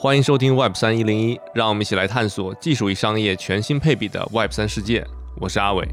[0.00, 5.04] 欢迎收听 Web 三一零一，让我们一起来探索技术与商业全新配比的 Web 三世界。
[5.40, 5.88] 我是阿伟。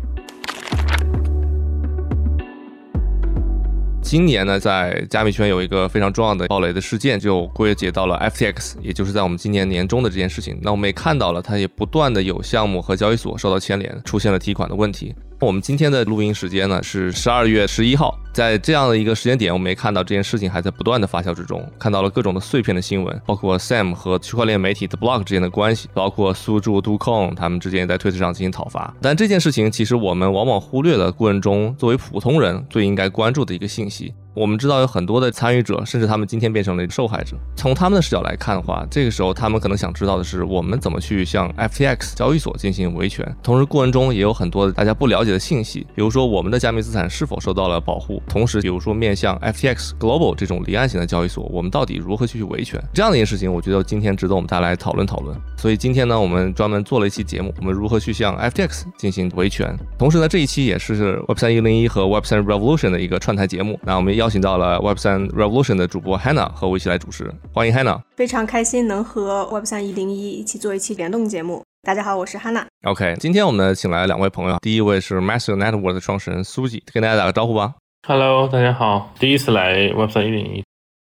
[4.03, 10.55] 今年呢，在加密圈有一个非常重要的暴雷的事件，就归结到了 FTX，也就是在我们今年年中的这件事情。
[10.61, 15.15] 那我们也看到了，它也不断的有项目和交易所受到牵连，出现了提款的问题。
[15.45, 28.91] 我们今天的录音时间呢是十二月十一号，在这样的一个时间点，我们也看到这件事情还在不断的发酵之中，看到了各种的碎片的新闻，包括 Sam 和区块链媒体的 Block 之间的关系，包括苏柱、杜控他们之间在推特上进行讨伐。
[28.99, 34.11] 但这件事情其实我们往往忽略了过程中作为普通人最应该关注的一个信息。
[34.35, 37.37] 我们知道有很多的参与者，甚至他们今天变成了受害者。
[37.55, 43.25] 从他们的视角来看的话，这个时候他们可能想知道的是，我们怎么去向 FTX 交易所进行维权。
[43.41, 48.21] 同时，过程中也有很多大家不了解的信息，比如说我们的加密资产是否受到了保护。
[48.27, 52.83] 同时，比如说面向 FTX Global 这种离岸型的交易所，我们到底如何去维权？
[52.93, 55.33] 这样的一件事情，我觉得今天值得我们大家来讨论讨论。
[55.55, 59.73] 所以今天呢，我们专门做了一期节目，我们如何去向 FTX 进行维权。
[59.97, 63.79] 同时呢，这一期也是 Web 三一零一和 Web 三 Revolution 的一个串台节目。
[63.83, 68.01] 那我们要邀请到了 Web 三 Revolution 的主播 Hannah 和我一起来主持，欢迎 Hannah。
[68.15, 71.63] 非常开心能和 Web 三一零一一起做一期联动节目。
[71.83, 72.65] 大家好，我是 Hannah。
[72.87, 77.75] OK，今天我们请来了两位朋友，第一位是 Master Network 的创始人苏吉，跟大家打个招呼吧。
[78.07, 80.63] Hello，大家好，第一次来 Web 三一零一。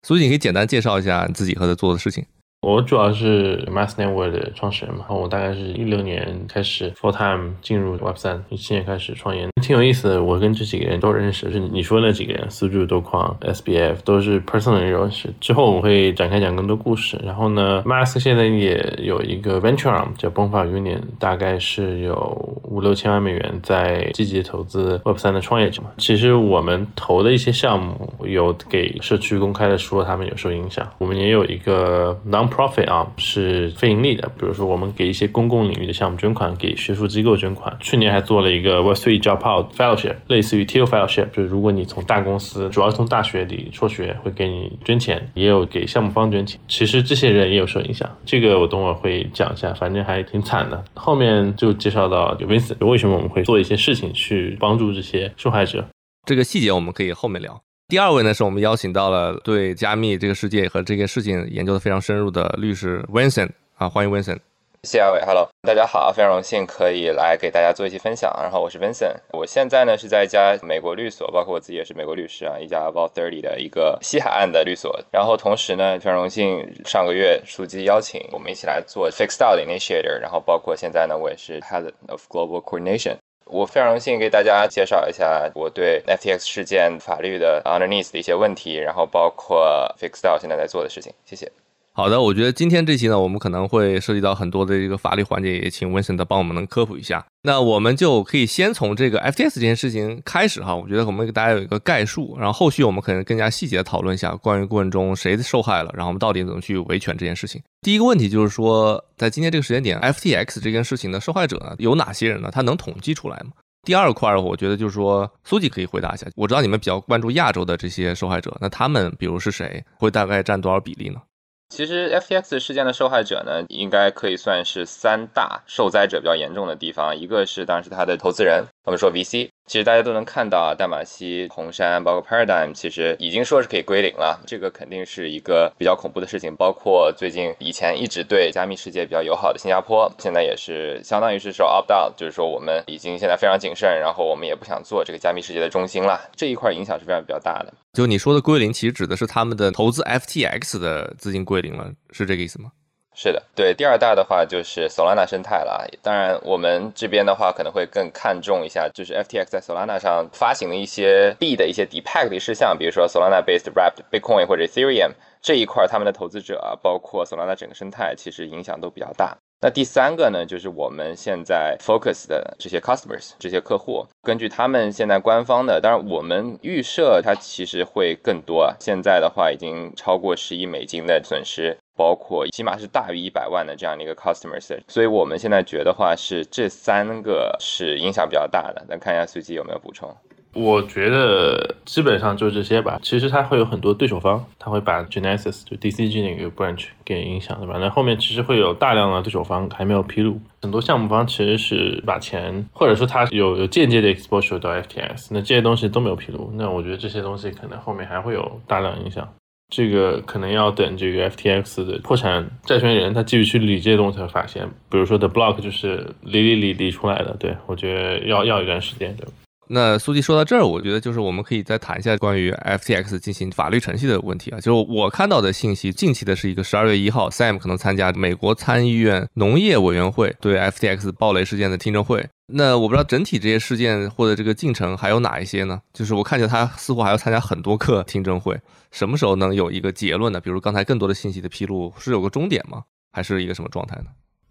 [0.05, 2.27] 苏吉，可以简单介绍一下你自己和他做的事情。
[2.65, 10.23] 我主要是 Mass Network 的创始人嘛，然后我大概是一六年开始 full time 进入 Web 三，一七年开始创业，挺有意思的。
[10.23, 15.29] 我跟这几个人都认识，是你说那几个人，苏柱、多矿、SBF 都是 personal 认识。
[15.41, 17.21] 之后我会展开讲更多故事。
[17.23, 22.17] 然后呢，Mass 现在也有一个 venture arm 叫崩法 Union，大概是有
[22.63, 25.91] 五六千万美元在积极投资 Web 三的创业者嘛。
[25.99, 34.29] 其实我们投的一些项目有给社区公开的说他们有受影响，我们也有一个 non profit 啊，是非盈利的。
[34.39, 37.77] 比如说，我们给一些公共领域的项目捐款，给学术机构捐款。
[37.81, 46.61] 去年还做了一个 Web3 Dropout Fellowship，类似于 TIL Fellowship，就是如果你从大公司，主要是从大学里辍学，会给你捐钱，也有给项目方捐钱。
[46.69, 50.85] 其实这些人也有受影响，这个我等会儿会讲一下，反正还挺惨的。
[50.95, 55.85] 后面就介绍到 v i n c e 为什么我们会做一些事情去帮助这些受害者。
[56.25, 57.63] 这个细节我们可以后面聊。
[57.87, 64.39] 第二位呢，是我们邀请到了对加密这个世界和这件事情研究的非常深入的律师 Vincent 啊，欢迎 Vincent。
[64.85, 68.31] 谢谢阿伟，Hello，大家好，非常荣幸可以来给大家做一期分享。
[68.43, 74.99] 然后我是 Vincent，我现在呢是在一家美国律所，包括我自己也是美国律师啊，一家 About Thirty 的一个西海岸的律所。
[75.11, 83.17] 然后同时呢，非常荣幸上个月书记邀请我们一起来做 Fixed Out 的 Initiator，然后包括现在呢，我也是 Head of Global Coordination。
[83.47, 91.13] 我非常荣幸给大家介绍一下我对 FTX 事件法律的 underneath 的一些问题，然后包括 Fixedo 现在在做的事情。
[91.25, 91.64] 谢谢。
[91.97, 97.25] 好的，我觉得今天这期呢，我们可能会涉及到很多的这个法律环节，也请 Vincent 帮我们能科普一下。
[97.43, 107.63] 那我们就可以先从这个 FTX 这件事情开始哈，我觉得我们给大家有一个概述，然后后续我们可能更加细节的讨论一下关于过程中谁受害了，然后我们到底怎么去维权这件事情。
[107.83, 112.51] 第一个问题就是说，在今天这个时间点，FTX 这件事情的受害者呢有哪些人呢？
[112.53, 113.53] 他能统计出来吗？
[113.87, 116.27] 第二块，我觉得就是说，苏吉可以回答一下。
[116.35, 121.21] 我知道你们比较关注亚洲的这些受害者，那他们比如是谁，会大概占多少比例呢？
[121.69, 127.17] 其实 FTX 事件的受害者呢，应该可以算是三大受灾者比较严重的地方。
[127.17, 134.39] 一个是当时他的投资人，我们说 VC，其实大家都能看到啊，淡马锡、红杉，包括 Paradigm，其实已经说是可以归零了。
[134.47, 136.55] 这个肯定是一个比较恐怖的事情。
[136.57, 146.21] 包括最近以前一直对加密世界比较友好的新加坡，现在也是相当于是说 opt out，就是说我们已经现在非常谨慎，然后我们也不想做这个加密世界的中心了。
[146.37, 147.73] 这一块影响是非常比较大的。
[147.95, 152.71] 就你说的归零，其实指的是他们的投资 FTX 的资金归零了，是这个意思吗？
[153.17, 153.73] 是的，对。
[153.73, 155.89] 第二大的话就是 Solana 生态了。
[156.03, 169.39] 当然，我们这边的话可能会更看重一下，就是 FTX 在 Solana 上发行的一些币的一些 depack 的事项，比如说 Solana based wrapped Bitcoin 或者 Ethereum 这一块，他们的投资者，包括 Solana 整个生态，其实影响都比较大。
[169.65, 178.77] 那第三个呢，就是我们现在 focus 的这些 customers 这些客户，根据他们现在官方的，当然我们预设它其实会更多啊。
[178.79, 188.85] 现在的话已经超过十亿美金的损失，包括起码是大于一百万的这样的一个 customers，所以我们现在觉得话是这三个是影响比较大的。
[188.87, 190.15] 咱看一下随机有没有补充。
[190.55, 192.99] 我觉得基本上就这些吧。
[193.03, 197.77] 其实它会有很多对手方，它会把 Genesis 就 DCG 那个 branch 给影响，对吧？
[197.79, 206.53] 那后面其实会有大量的对手方还没有披露，很多项目方其实是把钱，或者说他有有间接的 exposure 到 FTX，那这些东西都没有披露。
[206.55, 209.29] 那我觉得这些东西可能后面还会有大量影响。
[209.75, 219.27] 这个可能要等这个 FTX 的破产债权人他继续去理这些东西才发现，比如说 The Block 就是理理理理出来的，对我觉得要要一段时间的。
[219.69, 224.61] 那苏季说到这儿，我觉得就是我们可以再谈一下关于 FTX 进行法律程序的问题啊。
[224.61, 232.27] 就是我看到的信息，近期的是一个十二月一号，Sam 可能参加美国参议院农业委员会对 FTX 暴雷事件的听证会。
[232.53, 235.81] 那我不知道整体这些事件或者这个进程还有哪一些呢？
[235.95, 238.61] 就是我看见他似乎还要参加很多个听证会，
[238.93, 240.39] 什么时候能有一个结论呢？
[240.39, 242.83] 比如刚才更多的信息的披露是有个终点吗？
[243.13, 244.07] 还是一个什么状态呢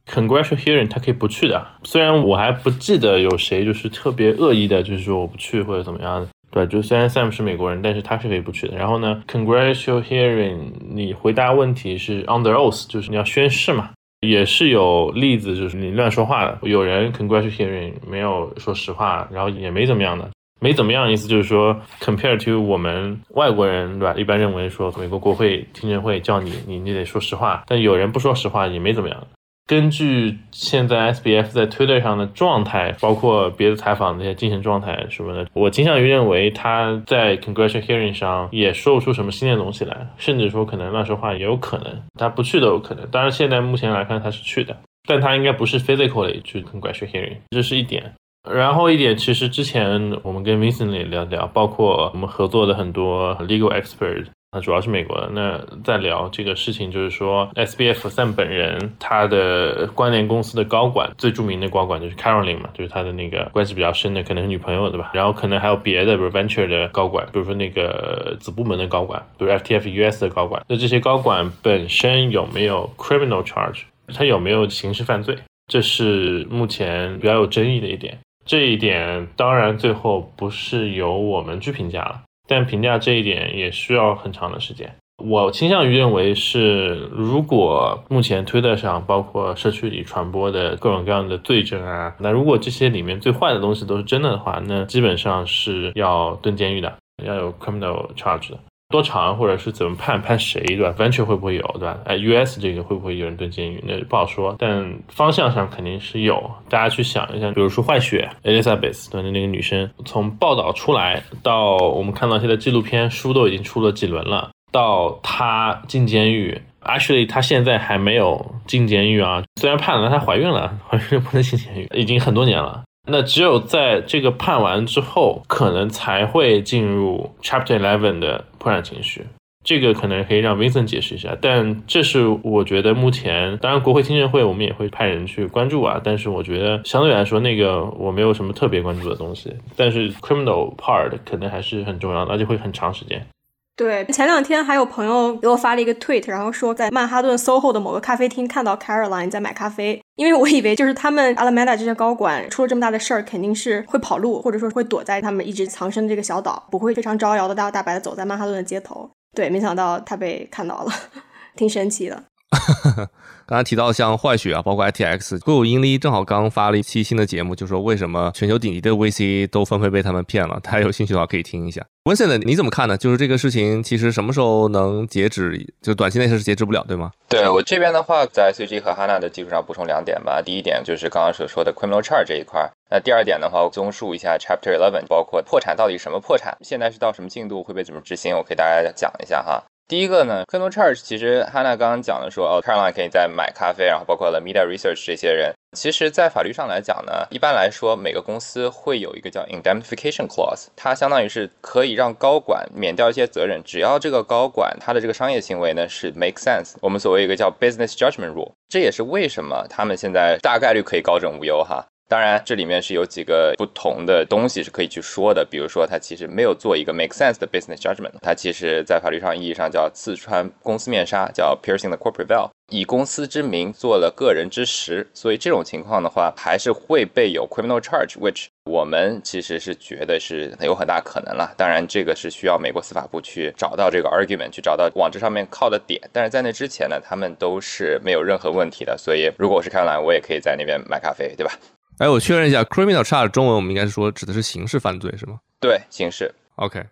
[0.08, 6.28] ？Congressional hearing 他可以不去的，虽然我还不记得有谁就是特别恶意的，就是说我不去或者怎么样的。
[6.52, 8.78] 对，就虽然 Sam 是美国人，但是他是可以不去的。
[8.78, 13.90] 然后呢，Congressional hearing 你回答问题是 under oath，就是你要宣誓嘛，
[14.20, 16.60] 也是有例子，就是你乱说话的。
[16.62, 20.30] 有人 Congressional hearing 没有说实话，然后也没怎么样的，
[20.62, 24.14] 没怎么样意思就是说 compare to 我们外国人对吧？
[24.16, 29.28] 一般认为说美国国会听证会叫你，你你得说实话，但有人不说实话也没怎么样。
[29.65, 43.07] 根据现在 SBF 在 Twitter 上的状态，包括别的采访那些精神状态什么的，我倾向于认为他在 Congressional hearing 上也说不出什么新的东西来，甚至说可能乱说话也有可能，他不去都有可能。
[43.10, 44.75] 当然，现在目前来看他是去的，
[45.07, 48.12] 但他应该不是 physically 去 Congressional hearing，这是一点。
[48.51, 54.25] 然后一点，其实之前我们跟 Vincent 也聊聊，包括我们合作的很多 legal expert。
[54.54, 55.30] 那主要是美国的。
[55.34, 65.12] 那在聊这个事情，就是说，SBF Sam 本人，他的关联公司的高管，最著名的高管就是 Caroline 嘛，就是他的那个关系比较深的，可能是女朋友，对吧？
[65.14, 70.64] 然后可能还有别的，比如 Venture 的高管，比如说那个子部门的高管，比如 FTF US 的高管。
[70.68, 73.82] 那这些高管本身有没有 criminal charge？
[74.14, 75.38] 他有没有刑事犯罪？
[75.68, 78.20] 这是目前比较有争议的一点。
[78.46, 82.22] 这一点当然最后不是由我们去评价了。
[82.48, 84.94] 但评价这一点也需要很长的时间。
[85.24, 98.60] 我倾向于认为是，如果目前推特上包括社区里传播的各种各样的罪证啊，那如果这些里面最坏的东西都是真的的话，那基本上是要蹲监狱的，要有 criminal charge 的。
[98.94, 101.98] 多长，或者是怎么判判谁，对吧？Venture 会不会有，对吧？
[102.06, 103.84] 哎，US 这个会不会有人蹲监狱？
[103.88, 106.40] 那不好说，但方向上肯定是有。
[106.69, 122.84] 大家去想一下，比如说坏血 Elizabeth 的那个女生，从报道出来到我们看到现在纪录片书都已经出了几轮了，到她进监狱，Actually 她现在还没有进监狱啊，虽然判了，但她怀孕了， 怀孕不能进监狱，已经很多年了。
[123.06, 129.26] 那只有在这个判完之后，可能才会进入 Chapter Eleven 的破产程序。
[129.66, 136.02] 这个可能可以让 Vincent 解释一下，但这是我觉得目前，当然国会听证会我们也会派人去关注啊。
[136.04, 139.54] 但是我觉得相对来说，那个我没有什么特别关注的东西。
[139.78, 143.26] 但是 Criminal Part 可能还是很重要的，而且会很长时间。
[143.75, 159.10] 对，前两天还有朋友给我发了一个 tweet，然后说在曼哈顿 SoHo 的某个咖啡厅看到 Caroline 在买咖啡，因为我以为就是他们 Alameda 这些高管出了这么大的事儿，肯定是会跑路，或者说会躲在他们一直藏身的这个小岛，不会非常招摇的大摇大摆的走在曼哈顿的街头。
[159.36, 160.92] 对，没想到他被看到了，
[161.58, 162.24] 挺神奇的。
[163.54, 170.60] 刚才提到像坏血啊，包括 ITX，硅谷英利正好刚发了一期新的节目，就说为什么全球顶级的 VC 都纷纷被他们骗了。
[170.64, 171.86] 大家有兴趣的话可以听一下。
[172.06, 172.98] Vincent，你怎么看呢？
[172.98, 175.72] 就是这个事情其实什么时候能截止？
[175.84, 177.12] 就短期内是截止不了，对吗？
[177.30, 180.42] 对我这边的话，在 CG 和 Hana 的基础上补充两点吧。
[180.42, 182.68] 第一点就是刚刚所说的 criminal charge 这一块。
[182.90, 189.64] 那第二点的话，综述一下 Chapter Eleven，包括破产到底什么破产，现在是到什么进度，会被怎么执行，我给大家讲一下哈。
[189.94, 211.85] 第一个呢，criminal charge，其实哈娜刚刚讲的说，哦，Caroline 可以在买咖啡，然后包括了 Media Research 这些人，其实，在法律上来讲呢，一般来说，每个公司会有一个叫 indemnification clause，它相当于是可以让高管免掉一些责任，只要这个高管他的这个商业行为呢是 make sense，我们所谓一个叫 business judgment rule，这也是为什么他们现在大概率可以高枕无忧哈。
[212.14, 231.52] 当然，这里面是有几个不同的东西是可以去说的，比如说他其实没有做一个 make sense 的 business judgment，他其实在法律上意义上叫刺穿公司面纱，叫 piercing the corporate veil，以公司之名做了个人之实，所以这种情况的话，还是会被有 criminal charge，which 我们其实是觉得是有很大可能了。
[231.58, 236.00] 当然，这个是需要美国司法部去找到这个 argument，去找到往这上面靠的点。
[236.14, 238.96] 但是在那之前呢，他们都是没有任何问题的。
[238.96, 241.52] 所以，如果我是开兰，我也可以在那边买咖啡，对吧？
[242.00, 245.40] 哎，我确认一下，criminal charge 中文我们应该是说指的是刑事犯罪是吗？
[245.59, 246.33] 对，刑事。
[246.56, 246.83] OK，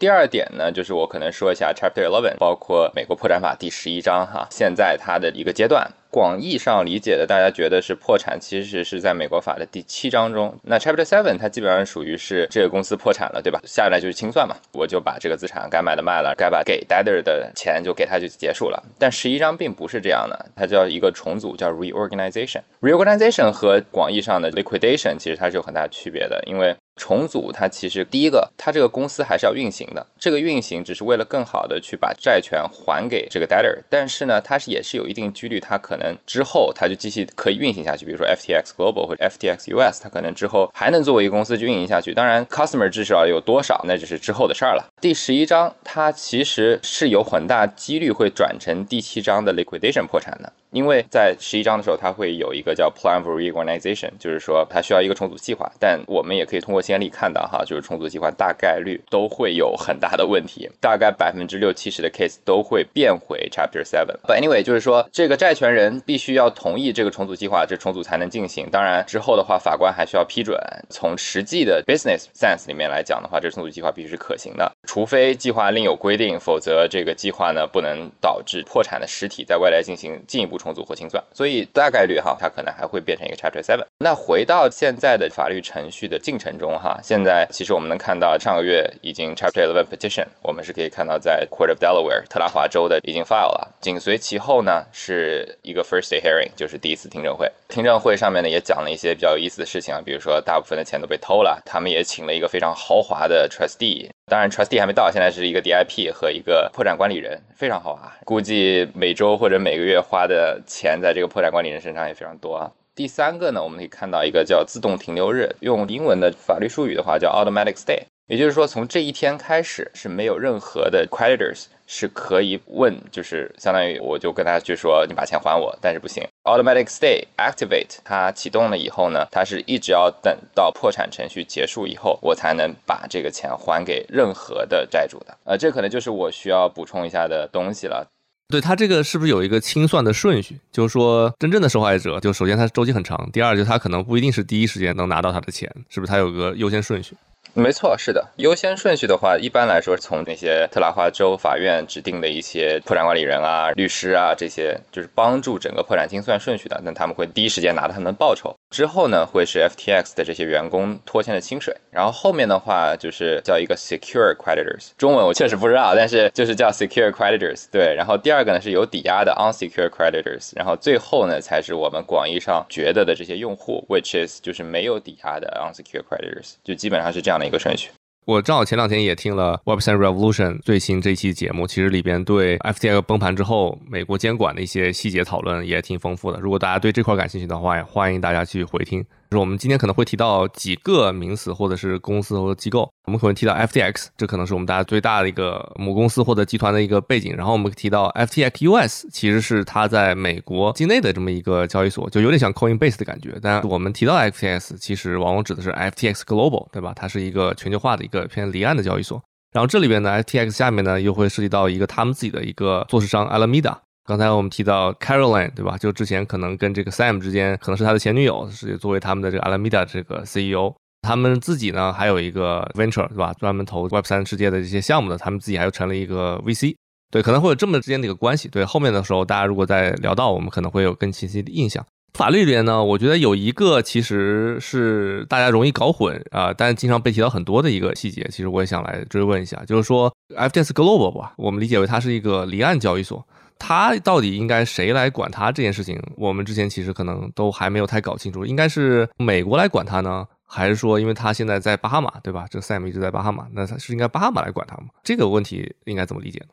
[0.00, 5.86] 第二点呢，就是我可能说一下 Chapter Eleven，包括美国破产法第十一章哈，现在它的一个阶段。
[6.08, 10.58] 广义上理解的，大家觉得是破产，其实是在美国法的第七章中。
[10.62, 13.60] 那 Chapter Seven 它基本上属于是这个公司破产了，对吧？
[13.64, 18.82] 下来就是清算嘛，我就把这个资产该卖的卖了，该把给 debtor 的钱就给他就结束了。
[18.98, 22.62] 但十一章并不是这样的，它叫一个重组，叫 reorganization。
[22.80, 42.12] reorganization 和广义上的 liquidation 其实它是有很大区别的，因为重组它其实第一个，它这个公司还是要运行的，这个运行只是为了更好的去把债权还给这个 debtor，但是呢，它是也是有一定几率，它可能之后它就继续可以运行下去，比如说 FTX Global 或者 FTX US，它可能之后还能作为一个公司去运营下去。
[42.12, 44.84] 当然，customer 至少有多少，那就是之后的事儿了。
[45.00, 50.52] 第十一章它其实是有很大几率会转成第七章的 liquidation 破产的。
[50.70, 55.70] 因为在十一章的时候，它会有一个叫 Plan for Reorganization，就是说它需要一个重组计划。
[55.78, 64.16] 但我们也可以通过先例看到，哈，就是重组计划大概率都会有很大的问题，大概百分之六七十的 case 都会变回 Chapter Seven。
[64.26, 68.68] But anyway，就是说这个债权人必须要同意这个重组计划，这重组才能进行。
[68.70, 70.56] 当然之后的话，法官还需要批准。
[70.88, 80.60] 从实际的 business sense 里面来讲的话，这重组计划必须是可行的，除非计划另有规定，否则这个计划呢不能导致破产的实体在未来进行进一步。
[80.60, 83.86] 重组或清算，所以大概率哈，它可能还会变成一个 Chapter Seven。
[84.00, 93.74] 那回到现在的法律程序的进程中哈，现在其实我们能看到上个月已经 Chapter Eleven Petition，我们是可以看到在 Court of Delaware 特拉华州的已经 file 了。
[93.80, 97.50] 紧随其后呢是一个 First Day Hearing，就是第一次听证会。
[97.68, 104.10] 听证会上面呢也讲了一些比较有意思的事情啊，比如说大部分的钱都被偷了，他们也请了一个非常豪华的 Trustee。
[104.30, 108.16] 当然，trustee 还没到，现在是一个 DIP 和一个破产管理人，非常好啊。
[108.24, 112.70] 估计每周或者每个月花的钱在这个破产管理人身上也非常多啊。
[112.94, 121.64] 第三个呢，我们可以看到一个叫自动停留日，用英文的法律术语的话叫 automatic stay，也就是说从这一天开始是没有任何的 creditors。
[121.92, 126.22] 是可以问，就是相当于我就跟他去说，你把钱还我，但是不行。
[126.44, 135.36] Automatic stay activate 它启动了以后呢，它是一直要等到破产程序结束以后，我才能把这个钱还给任何的债主的。
[135.42, 138.08] 呃，这可能就是我需要补充一下的东西了。
[138.48, 140.60] 对他这个是不是有一个清算的顺序？
[140.70, 146.12] 就是说，真正的受害者，就首先他周期很长，第二就他可能不一定是第一时间能拿到他的钱，是不是？
[146.12, 147.16] 他有个优先顺序。
[147.54, 148.24] 没错，是的。
[148.36, 158.54] 优先顺序的话，一般来说，从那些特拉华州法院指定的一些破产管理人啊、律师啊，这些就是帮助整个破产清算顺序的，那他们会第一时间拿到他们的报酬。
[158.70, 161.76] 之后呢，会是 FTX 的这些员工拖欠的薪水。
[161.90, 167.66] 然后后面的话，就是叫一个 secure creditors，中文我确实不知道，但是就是叫 secure creditors。
[167.70, 167.94] 对。
[167.94, 170.52] 然后第二个呢，是有抵押的 unsecure creditors。
[170.56, 177.50] 然后最后呢，才是我们广义上觉得的这些用户，which is 就是没有抵押的 unsecure creditors，就基本上是这样的。
[177.50, 177.90] 一个顺序，
[178.26, 186.38] 我正好前两天也听了 Web3 Revolution 最新这期节目，其实里边对 FTX 崩盘之后美国监管的一些细节讨论也挺丰富的。
[186.38, 189.04] 如果大家对这块感兴趣的话，也欢迎大家去回听。
[189.30, 192.90] 就是我们今天可能会提到几个名词，或者是公司或者机构。
[193.06, 197.36] 我们可能提到 FTX，这可能是我们大家最大的一个母公司或者集团的一个背景。
[197.36, 203.38] 然后我们提到 FTX US，其实是它在美国境内的这么一个交易所，就有点像 Coinbase 的感觉。
[203.40, 206.92] 但我们提到 FTX，其实往往指的是 FTX Global，对吧？
[206.96, 209.22] 它是一个全球化的一个偏离岸的交易所。
[209.52, 213.76] 然后这里边呢，FTX 下面呢又会涉及到一个他们自己的一个做市商 Alameda。
[214.06, 215.76] 刚才我们提到 Caroline，对吧？
[215.78, 220.74] 就之前可能跟这个 Sam 之间，可能是他的前女友，是作为他们的这个 Alameda 这个 CEO。
[221.02, 223.32] 他们自己呢，还有一个 venture，对吧？
[223.38, 225.16] 专门投 Web 三世界的这些项目的。
[225.16, 226.74] 他们自己还又成了一个 VC，
[227.10, 228.48] 对，可能会有这么之间的一个关系。
[228.48, 231.84] 对，后面的时候大家如果再聊到，我们可能会有更清晰的印象。
[232.12, 243.24] 法律里边呢，我觉得有一个其实是大家容易搞混啊，但是经常被提到很多的一个细节，其实我也想来追问一下，就是说 FTS Global 吧，我们理解为它是一个离岸交易所。
[243.60, 246.02] 他到底应该谁来管他这件事情？
[246.16, 252.46] 我们之前其实可能都还没有太搞清楚，应该是美国来管他呢，还是说因为他现在在巴哈马，对吧？
[252.50, 254.86] 这 Sam 一直在巴哈马，那他是应该巴哈马来管他吗？
[255.04, 256.46] 这个问题应该怎么理解呢？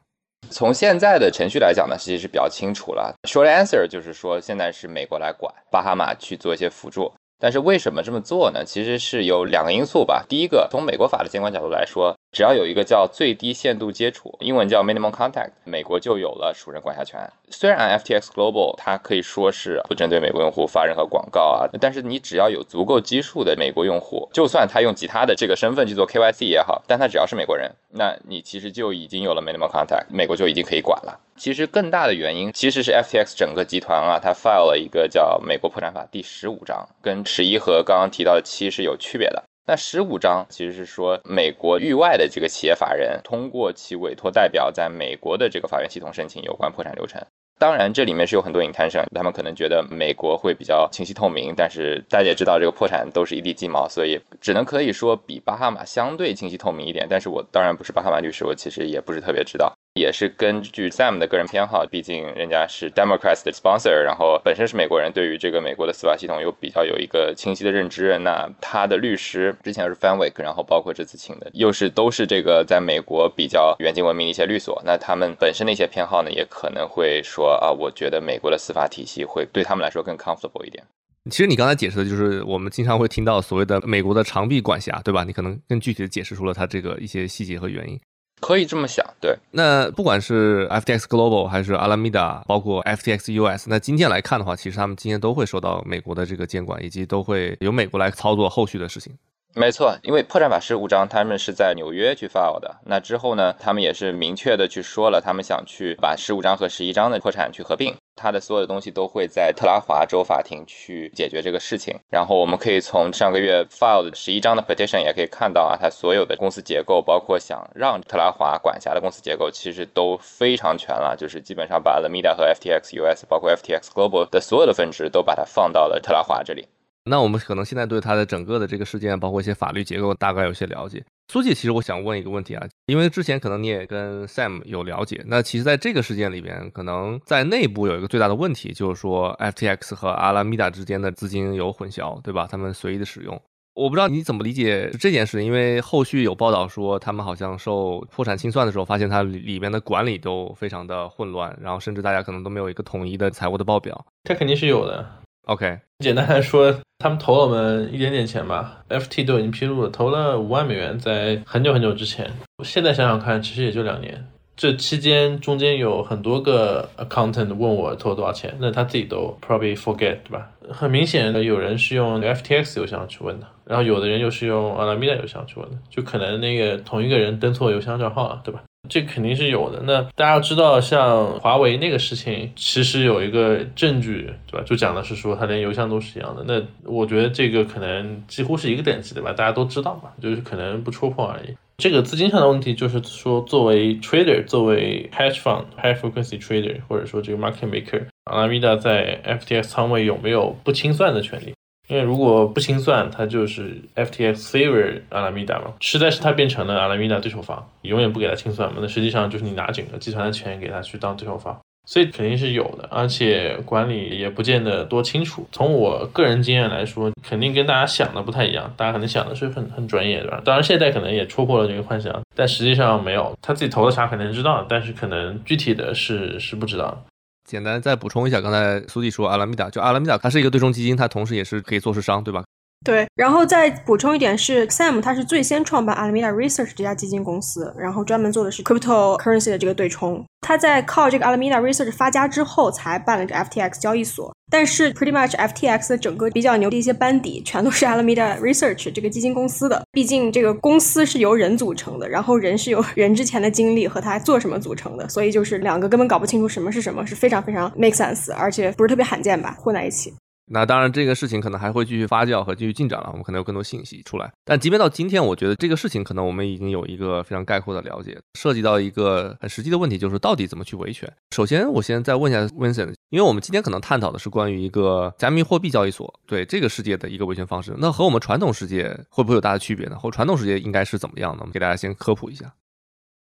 [0.52, 3.16] 从现在的程序来讲呢，其实是比较清楚了。
[3.24, 7.12] Short answer 就是说现在是美国来管，巴哈马去做一些辅助。
[7.40, 8.66] 但是为什么这么做呢？
[8.66, 10.26] 其实是有两个因素吧。
[10.28, 12.17] 第一个，从美国法的监管角度来说。
[12.38, 17.20] 只要有一个叫最低限度接触，英文叫 minimum contact，美国就有了熟人管辖权。
[17.50, 31.20] 虽然 FTX Global 它可以说是不针对美国用户发任何广告啊，但是你只要有足够基数的美国用户，就算他用其他的这个身份去做 KYC 也好，但他只要是美国人，那你其实就已经有了 minimum contact，美国就已经可以管了。
[31.38, 39.44] 其实更大的原因其实是 FTX 整个集团啊，它 file 了一个叫美国破产法第十五章，跟十一和刚刚提到的七是有区别的。
[39.70, 47.22] 那十五章其实是说美国域外的这个企业法人通过其委托代表在美国的这个法院系统申请有关破产流程。
[47.60, 57.06] 当然，这里面是有很多 intention，他们可能觉得美国会比较清晰透明，但是大家也知道这个破产都是一地鸡毛，所以只能可以说比巴哈马相对清晰透明一点。
[57.10, 59.77] 但是我当然不是巴哈马律师，我其实也不是特别知道。
[59.98, 68.18] 也是根据 Sam 的个人偏好，毕竟人家是 Democrats 的 sponsor，然后本身是美国人，对于这个美国的司法系统又比较有一个清晰的认知。
[68.20, 74.82] 那他的律师之前是 Fanwick，然后包括这次请的，又是都是这个在美国比较远近闻名的一些律所。
[74.86, 80.84] 那他们本身的一些偏好呢，也可能会说啊，我觉得美国的司法体系会对他们来说更 comfortable 一点。
[81.30, 85.26] 其实你刚才解释的就是我们经常会听到所谓的美国的长臂管辖，对吧？
[85.26, 88.00] 你可能更具体的解释出了它这个一些细节和原因。
[88.40, 89.36] 可以这么想，对。
[89.52, 99.14] 那不管是 FTX Global 还是 Alameda，包括 FTX US，那今天来看的话，其实他们今天都会受到美国的这个监管，以及都会由美国来操作后续的事情。
[99.60, 112.00] 没错，因为破产法十五章他们是在纽约去 file 的，那之后呢，他们也是明确的去说了，他们想去把十五章和十一章的破产去合并，他的所有的东西都会在特拉华州法庭去解决这个事情。
[112.12, 126.68] 然后我们可以从上个月 file 的十一章的 petition 也可以看到啊，它所有的公司结构，包括想让特拉华管辖的公司结构，其实都非常全了，就是基本上把 Alameda 和 FTX US，包括 FTX Global 的所有的分支都把它放到了特拉华这里。
[127.08, 131.04] 那我们可能现在对它的整个的这个事件，包括一些法律结构，大概有些了解。
[131.30, 142.48] 苏姐，其实我想问一个问题啊，因为之前可能你也跟 Sam 有了解，那其实在这个事件里边，可能在内部有一个最大的问题，就是说 FTX 和阿拉米达之间的资金有混淆，对吧？
[142.50, 143.42] 他们随意的使用，
[143.76, 154.06] 我不知道你怎么理解这件事，因为后续有报道说，他们好像受破产清算的时候，发现它里面的管理都非常的混乱，然后甚至大家可能都没有一个统一的财务的报表。
[154.24, 155.06] 它肯定是有的。
[155.48, 162.30] OK，简单来说，他们投了我们一点点钱吧，FT 都已经披露了，投了五万美元，在很久很久之前。
[162.66, 164.28] 现在想想看，其实也就两年，
[164.58, 170.52] 这期间中间有很多个 accountant 问我投了多少钱，那他自己都 probably forget，对吧？
[170.70, 178.62] 很明显的，有人是用 FTX 邮箱去问的，然后有的人又是用 Alameda 邮箱去问的，就可能那个同一个人登错邮箱账号了，对吧？
[178.90, 179.82] 这肯定是有的。
[179.86, 184.64] 那大家要知道，像华为那个事情，其实有一个证据，对吧？
[184.66, 186.44] 就讲的是说，它连邮箱都是一样的。
[186.48, 191.56] 那我觉得这个可能几乎是一个等级的吧，大家都知道嘛，就是可能不戳破而已。
[191.78, 201.54] 这个资金上的问题，就是说，作为 trader，作为 hedge fund high frequency trader，或者说这个 market maker，阿拉米达在 FTX 仓位有没有不清算的权利？
[201.88, 215.48] 因为如果不清算，它就是 FTX favor 阿拉米达嘛，实在是它变成了阿拉米达对手方，永远不给他清算嘛，那实际上就是你拿整个集团的钱给他去当对手方，所以肯定是有的，而且管理也不见得多清楚。
[215.54, 220.42] 从我个人经验来说，肯定跟大家想的不太一样，大家可能想的是很很专业，对吧？
[220.44, 227.02] 当然现在可能也戳破了这个幻想，但实际上没有，他自己投的啥可能知道，但是可能具体的是是不知道。
[227.48, 232.44] 简单再补充一下，刚才苏弟说阿拉米达，就阿拉米达，它是一个对冲基金，它同时也是可以做市商，对吧？
[232.86, 240.24] 对，然后再补充一点是，Sam 他是最先创办 Alameda Research 这家基金公司，然后专门做的是 cryptocurrency 的这个对冲。
[240.40, 244.34] 他在靠这个 Alameda Research 发家之后，才办了这个 FTX 交易所。
[244.50, 249.82] 但是 pretty much FTX 的整个比较牛的一些班底，全都是 Alameda Research 这个基金公司的。
[249.92, 260.14] 毕竟这个公司是由人组成的，然后人是由 人之前的经历和他做什么组成的，所以就是两个根本搞不清楚什么是什么，是非常非常 make sense，而且不是特别罕见吧，混在一起。
[260.50, 264.32] 那当然，这个事情可能还会继续发酵和继续进展了，我们可能有更多信息出来。
[264.46, 268.18] 但即便到今天，我觉得这个事情可能我们已经有一个非常概括的了解。
[268.36, 271.12] 涉及到一个很实际的问题，就是到底怎么去维权。
[271.32, 277.76] 首先，我先再问一下 Vincent，因为我们今天可能探讨的是关于一个加密货币交易所对这个世界的一个维权方式。
[277.78, 279.98] 那和我们传统世界会不会有大的区别呢？
[280.00, 281.40] 或传统世界应该是怎么样的？
[281.42, 282.54] 我们给大家先科普一下。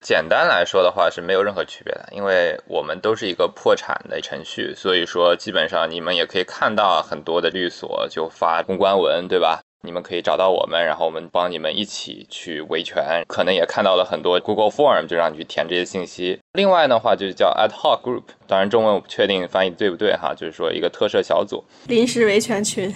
[0.05, 9.61] 简单来说的话是没有任何区别的，因为我们都是一个破产的程序，所以说基本上你们也可以看到很多的律所就发公关文，对吧？
[9.81, 13.23] 你们可以找到我们，然后我们帮你们一起去维权。
[13.27, 16.39] 可能也看到了很多 Google Form，就让你去填这些信息。
[16.53, 22.93] 另外的话就是叫 Ad Hoc Group，当然中文我不确定翻译对不对哈，就是说一个特设小组、临时维权群。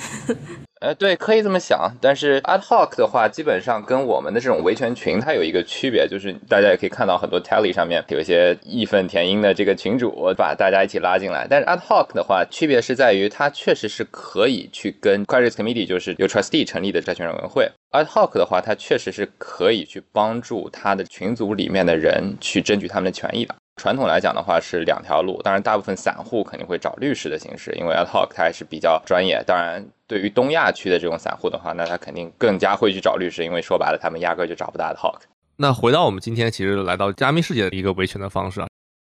[0.82, 1.92] 呃，对，可以这么想。
[2.00, 11.46] 但是 ad hoc 的话，基本上跟我们的这种维权群它有一个区别，就是大家也可以看到很多 Tally 上面有一些义愤填膺的这个群主，把大家一起拉进来。
[11.50, 17.70] 但是 ad hoc 的话，区别是在于它确实是可以去跟 credit committee，就是由 trustee 成立的债权人委员会。
[17.92, 23.54] ad hoc 的话，它确实是可以去帮助他的群组里面的人去争取他们的权益的。
[23.80, 29.42] 传统来讲的话是两条路，当然大部分散户肯定会找律师的形式，因为 ad hoc 它还是比较专业。
[29.48, 35.22] 当然，对于东亚区的这种散户的话，那他肯定更加会去找律师，因为说白了，他们压根就找不到 ad hoc。
[35.56, 38.69] 那回到我们今天其实来到加密世界的一个维权的方式啊。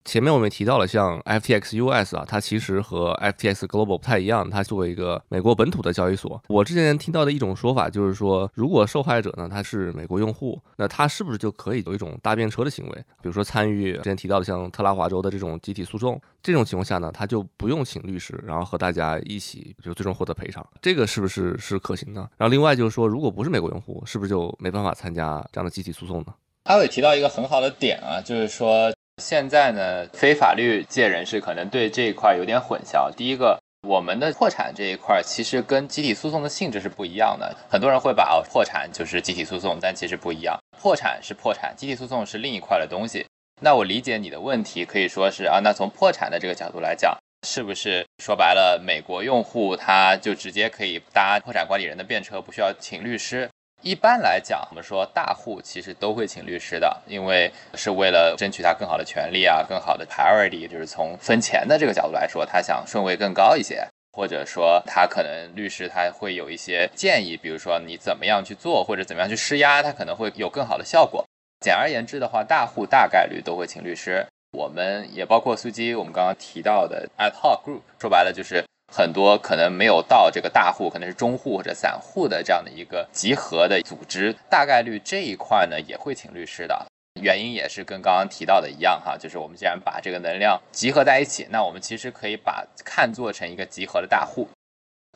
[0.08, 6.42] 前面我们提到了，像 FTX US 啊，它其实和 FTX Global 不太一样，它作为一个美国本土的交易所。
[6.48, 12.94] 我之前听到的一种说法就是说，如果受害者呢他是美国用户，那他是不是就可以有一种搭便车的行为？
[13.20, 22.22] 比如说参与之前提到的像特拉华州的这种集体诉讼，这种情况下呢，他就不用请律师，然后和大家一起就最终获得赔偿，这个是不是是可行的？
[22.38, 26.32] 然后另外就是说，如果不是美国用户，是不是就没办法参加这样的集体诉讼呢？
[26.62, 28.90] 阿伟提到一个很好的点啊，就是说。
[29.18, 33.12] 现在呢，非法律界人士可能对这一块有点混淆。
[33.14, 37.54] 第一个，我们的破产这一块其实跟集体诉讼的性质是不一样的。
[37.68, 40.56] 很多人会把哦，破产就是集体诉讼，但其实不一样。
[40.80, 43.26] 破产是破产，集体诉讼是另一块的东西。
[43.60, 53.50] 那我理解你的问题，可以说是啊，那从破产的这个角度来讲，是不是说白了，美国用户他就直接可以搭破产管理人的便车，不需要请律师？
[53.80, 71.24] 一般来讲，我们说大户其实都会请律师的，因为是为了争取他更好的权利啊，更好的 priority，就是从分钱的这个角度来说，他想顺位更高一些，或者说他可能律师他会有一些建议，比如说你怎么样去做，或者怎么样去施压，他可能会有更好的效果。
[71.60, 78.64] 简而言之的话，大户大概率都会请律师，我们也包括苏基，我们刚刚提到的 ad hoc group，说白了就是。
[78.92, 86.86] 很多可能没有到这个大户，可能是中户或者散户的这样的一个集合的组织，大概率这一块呢也会请律师的。
[87.20, 94.48] 原因也是跟刚刚提到的一样哈，就是我们既然把这个能量集合在一起，那我们其实可以把看作成一个集合的大户。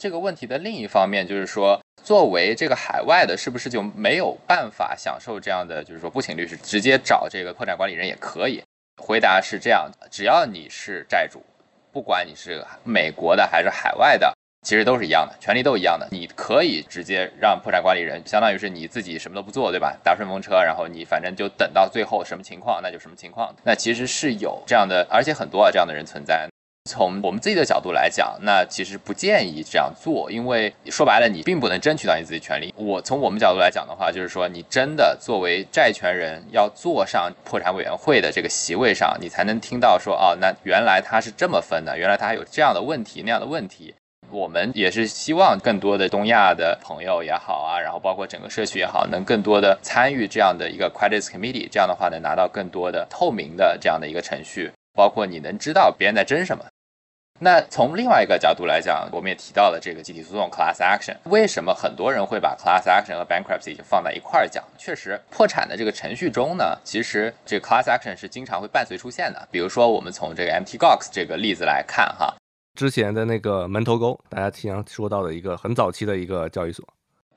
[0.00, 8.60] 这个问题的另一方面就是说，作为这个海外的，是不是就没有办法享受这样的，就是说不请律师，直接找这个破产管理人也可以？
[9.00, 11.40] 回答是这样的：只要你是债主。
[11.92, 16.08] 不管你是美国的还是海外的，其实都是一样的，权利都一样的。
[16.10, 19.94] 你可以直接让破产管理人，相当于是你自己什么都不做，对吧？
[20.02, 23.54] 搭顺风车，然后你反正就等到最后什么情况，那就什么情况。
[23.62, 26.48] 那其实是有这样的，而且很多啊这样的人存在。
[26.90, 32.74] 从我们自己的角度来讲，那其实不建议这样做，因为说白了，你并不能争取到你自己权利。
[32.76, 43.94] 我从我们角度来讲的话，就是说，你真的作为债权人要坐上破产委员会的这个席位上，你才能听到说，哦，那原来他是这么分的，原来他还有这样的问题那样的问题。
[44.30, 54.72] 我们也是希望更多的东亚的朋友也好啊，然后包括整个社区也好，能更多的参与这样的一个 credits committee，这样的话能拿到更多的透明的这样的一个程序。
[54.94, 56.62] 包括你能知道别人在争什么。
[57.44, 61.16] 那从另外一个角度来讲，我们也提到了这个集体诉讼 （class action）。
[61.24, 64.62] 为什么很多人会把 class action 和 bankruptcy 放在一块儿讲？
[64.78, 69.48] 确实，破产的这个程序中呢，其实这个 class action 是经常会伴随出现的。
[69.50, 72.32] 比如说，我们从这个 MT Gox 这个例子来看，哈，
[72.78, 76.86] 之前的那个门头沟，大家经常说到的一个很早期的一个交易所。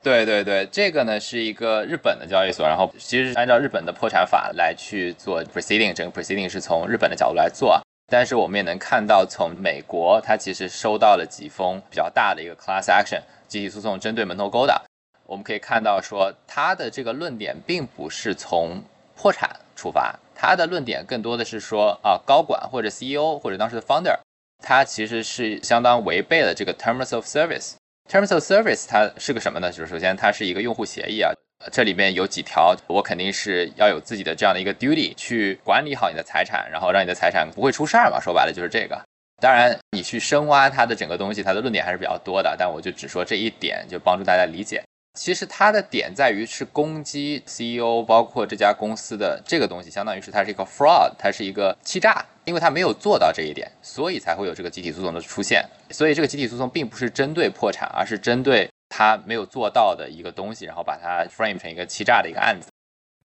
[0.04, 7.82] 对对对，这个呢是一个日本的交易所，然后其实是按照日本的破产法来去做 proceeding，整个 proceeding 是从日本的角度来做。
[8.08, 14.80] 但是我们也能看到，从美国它其实收到了几封比较大的一个 class action 集体诉讼，针对门头沟的。
[15.24, 18.80] 我们可以看到说，它的这个论点并不是从
[19.16, 24.16] 破产出发，它的论点更多的是说啊，高管或者 CEO 或者当时的 founder，
[24.62, 27.72] 他其实是相当违背了这个 terms of service。
[28.08, 29.72] Terms of Service 它是个什么呢？
[29.72, 31.32] 就是首先它是一个用户协议啊，
[31.72, 38.20] 这里面有几条，我肯定是要有自己的这样的一个 duty 去管理好你的财产，然后让你的财产不会出事儿嘛。
[38.20, 39.00] 说白了就是这个。
[39.42, 44.82] 当然你去深挖它的整个东西，它的论点还是比较多的，但我就只说这一点，就帮助大家理解。
[45.18, 55.64] 其实它的点在于是攻击 CEO，包括这家公司的这个东西，相当于是它是一个 fraud，它是一个欺诈，因为它没有做到这一点，所以才会有这个集体诉讼的出现。
[55.90, 62.68] 所以这个集体诉讼并不是针对破产，而是针对他没有做到的一个东西，然后把它 frame 成一个欺诈的一个案子。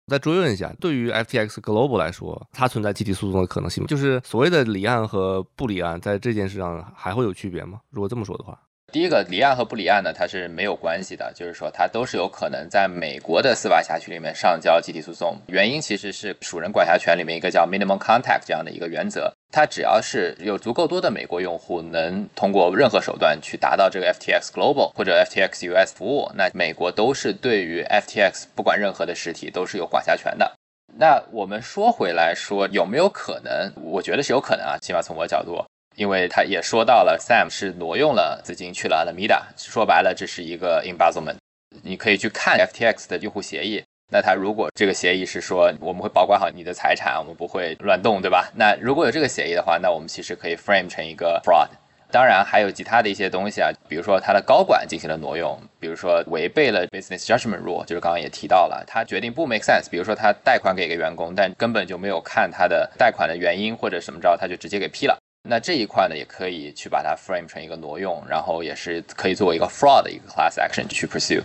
[0.07, 3.87] 再追问一下，对于 FTX Global 来说，它存在集体诉讼的可能性吗？
[3.87, 7.81] 就是所谓的离岸和不离岸，在这件事上还会有区别吗？
[7.91, 8.59] 如果这么说的话。
[8.91, 15.37] 第一个离岸和不离岸呢，它是没有关系的，就是说它都是有可能在美国的司法辖区里面上交集体诉讼。
[15.47, 30.55] 原因其实是属人管辖权里面一个叫 minimum contact 这样的一个原则，它只要是有足够多的美国用户能通过任何手段去达到这个 FTX Global 或者 FTX US 服务，那美国都是对于 FTX 不管任何的实体都是有管辖权的。
[30.97, 33.71] 那我们说回来说有没有可能？
[33.83, 35.63] 我觉得是有可能啊，起码从我角度。
[35.99, 41.35] 因为他也说到了，Sam 是挪用了资金去了 Alameda，说白了这是一个 embezzlement。
[41.83, 48.49] 你可以去看 FTX 的用户协议，那他如果这个协议是说我们会保管好你的财产，我们不会乱动，对吧？
[48.55, 51.67] 那如果有这个协议的话，那我们其实可以 frame 成一个 fraud。
[52.09, 59.89] 当然还有其他的一些东西啊，比如说他的高管进行了挪用，比如说违背了 business judgment rule，就是刚刚也提到了，他决定不 make sense。
[59.91, 65.18] 比如说他贷款给一个员工，但根本就没有看他的贷款的原因或者什么着，他就直接给批了。
[65.43, 71.43] 那这一块呢，也可以去把它 frame 成一个挪用，然后也是可以作为一个 fraud 的一个 class action 去 pursue。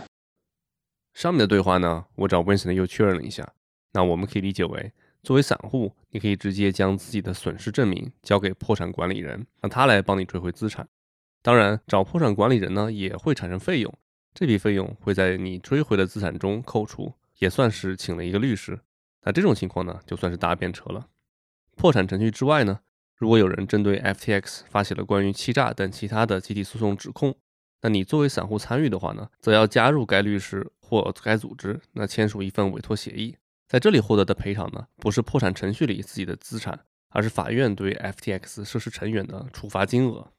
[1.12, 3.54] 上面的对话呢，我找 Winston 又确认了一下。
[3.92, 10.88] 那我们可以理解为，作为散户，你可以直接将自己的损失证明交给破产管理人，让他来帮你追回资产。
[11.40, 13.94] 当然，找破产管理人呢，也会产生费用，
[14.34, 18.80] 这笔费用会在你追回的资产中扣除，也算是请了一个律师。
[19.22, 21.06] 那这种情况呢，就算是搭便车了。
[21.76, 22.80] 破产程序之外呢，
[23.16, 27.34] 如果有人针对 FTX 发起了关于欺诈等其他的集体诉讼指控，
[27.82, 33.36] 那你作为散户参与的话呢，则要加入该律师或该组织，那签署一份委托协议。
[33.68, 40.30] 在这里获得的赔偿呢，不是破产程序里自己的资产，而是法院对 FTX 涉事成员的处罚金额。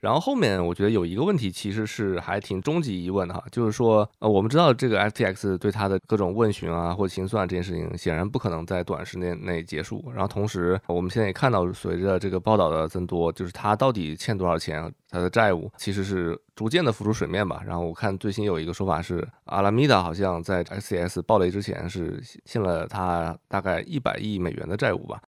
[0.00, 10.04] 然后后面我觉得有一个问题，其实是还挺终极疑问的哈，就是说，呃，我们知道这个 FTX 对他的各种问询啊或者清算这件事情，显然不可能在短时间内结束。
[10.12, 17.62] 然后同时，我们现在也看到，随着这个报道的增多，就是他到底欠多少钱，他的债务其实是逐渐的浮出水面吧。
[17.66, 25.20] 然后我看最新有一个说法是，阿拉米达好像在 FTX 暴雷之前是欠了他大概一百亿美元的债务吧。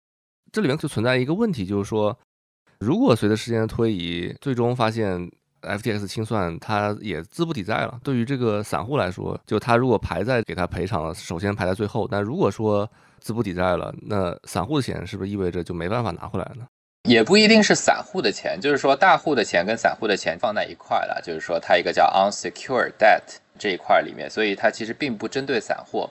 [0.53, 2.17] 这里面就存在一个问题，就是说。
[2.79, 5.31] 如果随着时间的推移，最终发现
[5.63, 12.07] FTX 清算它也资不抵债了，对于这个散户来说，就他如果排在给他赔偿了，首先排在最后。
[12.09, 12.89] 但如果说
[13.19, 16.65] 资不抵债了，那散户的钱是不是意味着就没办法拿回来呢？
[17.09, 23.23] 也不一定是散户的钱，就是说大户的钱跟散户的钱放在一块了，就是说它一个叫 unsecured debt
[23.59, 26.09] 这一块里面，所以它其实并不针对散户。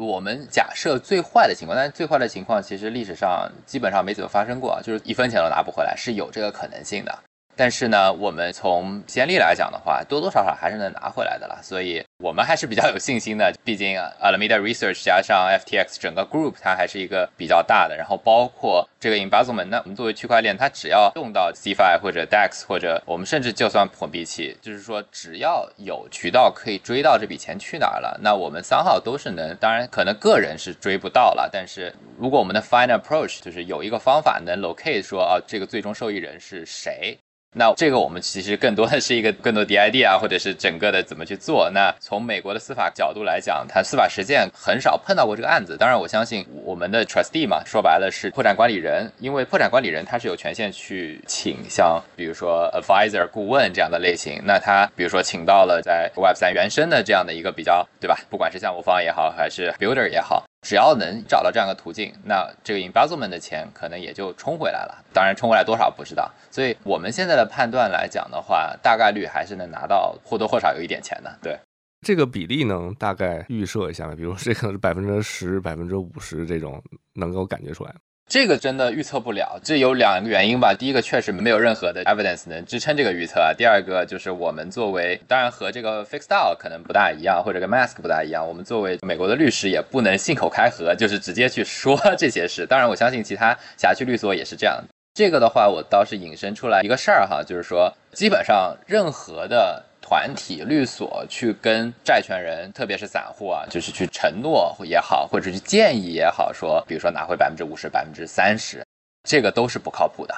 [0.00, 7.18] 我们假设最坏的情况，但是最坏的情况其实历史上基本上没怎么发生过，就是一分钱都拿不回来，是有这个可能性的。
[7.60, 13.52] 但是呢，我们从先例来讲的话，多多少少还是能拿回来的了，所以我们还是比较有信心的。
[13.62, 29.54] 毕竟 Alameda Research 加上 FTX 整个 group 它还是一个比较大的，然后包括这个 embezzlement，那我们作为区块链，它只要用到 CFI 或者 DEX 或者我们甚至就算混币器，就是说只要有渠道可以追到这笔钱去哪儿了，那我们三号都是能。
[29.56, 37.18] 当然，可能个人是追不到了，但是如果我们的 final approach 就是有一个方法能 locate 说啊，这个最终受益人是谁。
[37.52, 41.68] 那这个我们其实更多的是一个更多 DID 啊，或者是整个的怎么去做。
[41.74, 45.76] 那从美国的司法角度来讲，它司法实践很少碰到过这个案子。
[45.76, 54.40] 当然，我相信我们的 Trustee 嘛，说白了是破产管理人，因为破产管理人他是有权限去请像比如说 Advisor 顾问这样的类型。
[54.44, 58.16] 那他比如说请到了在 Web 三原生的这样的一个比较，对吧？
[58.30, 60.49] 不管是项目方也好，还是 Builder 也好。
[60.62, 65.04] 只要能找到这样的途径，那这个 embezzlement 的钱可能也就冲回来了。
[65.12, 66.30] 当然，冲回来多少不知道。
[66.50, 71.38] 所以我们现在的判断来讲的话，大概率还是能拿到或多或少有一点钱的。
[71.42, 71.58] 对，
[72.06, 74.14] 这个比例能大概预设一下吗？
[74.14, 76.82] 比如这个是百分之十、百分之五十这种，
[77.14, 77.94] 能够感觉出来？
[78.30, 80.72] 这个真的预测不了，这有两个原因吧。
[80.72, 83.52] 第一个确实没有任何的 evidence 能支撑这个预测啊。
[83.52, 88.46] 第二个就是我们作为，当然和这个 fixed style 可能不大一样，或者跟 mask 不大一样。
[88.46, 92.64] 我们作为美国的律师也不能信口开河，就是直接去说这些事。
[92.64, 94.80] 当然，我相信其他辖区律所也是这样。
[95.12, 99.82] 这个的话，我倒是引申出来一个事儿哈，就是说基本上任何的。
[100.10, 108.84] 团体律所去跟债权人，特别是散户啊，就是去承诺也好，或者去建议也好，说，比如说拿回百分之五十、百分之三十，
[109.22, 110.34] 这个都是不靠谱的。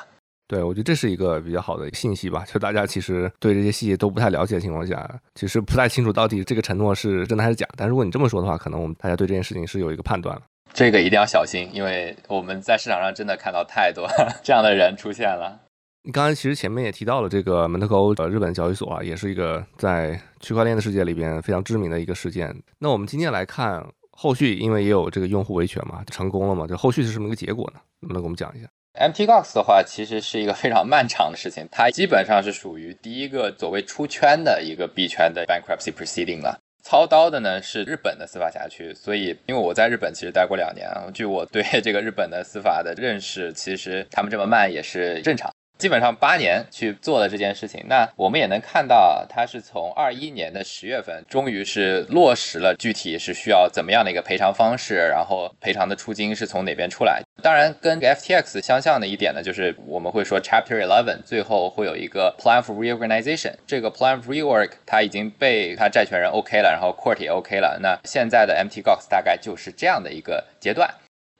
[0.46, 2.44] 对，我觉得这是一个比较好的信息吧。
[2.46, 7.66] 就大家其实对这些细节都不太了解的情况下，其实不太清楚到底这个承诺是真的还是假。
[7.74, 10.42] 但如果你这么说的话，可能我们大家对这件事情是有一个判断了。
[10.74, 14.06] 这个一定要小心，因为我们在市场上真的看到太多
[14.44, 15.58] 这样的人出现了。
[16.04, 22.52] 你刚才其实前面也提到了这个门特沟呃日本交易所啊，也是一个在区块链的世界里边非常知名的一个事件。
[22.80, 27.80] 那我们今天来看后续，因为也有这个用户维权嘛，成功了嘛，就后续是什么一个结果呢？
[28.00, 36.58] 能不能给我们讲一下？MTGOX 的话，其实是一个非常漫长的事情，它基本上是属于第一个所谓出圈的一个币圈的 bankruptcy proceeding 了。
[36.82, 45.48] 操刀的呢是日本的司法辖区，所以因为我在日本其实待过两年啊，据我对这个日本的司法的认识，其实他们这么慢也是正常。
[45.78, 57.22] 基本上八年去做了这件事情，那我们也能看到，它是从二一年的十月份，终于是落实了具体是需要怎么样的一个赔偿方式，然后赔偿的出金是从哪边出来。
[57.42, 67.18] 当然，跟 FTX 相像的一点呢，就是我们会说 Chapter Eleven 最后会有一个 Plan for Reorganization，这个 Plan for Reorg 它已经被它债权人 OK 了，然后 Court
[67.18, 70.88] 也 OK 了，那现在的 MT Gox 大概就是这样的一个阶段。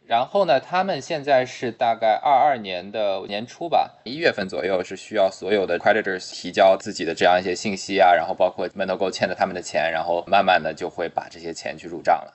[0.07, 12.35] 然后呢，他们现在是大概二二年的年初吧，一月份左右是需要所有的 creditors 提交自己的这样一些信息啊，然后包括 m e n t a 欠的他们的钱，然后慢慢的就会把这些钱去入账了。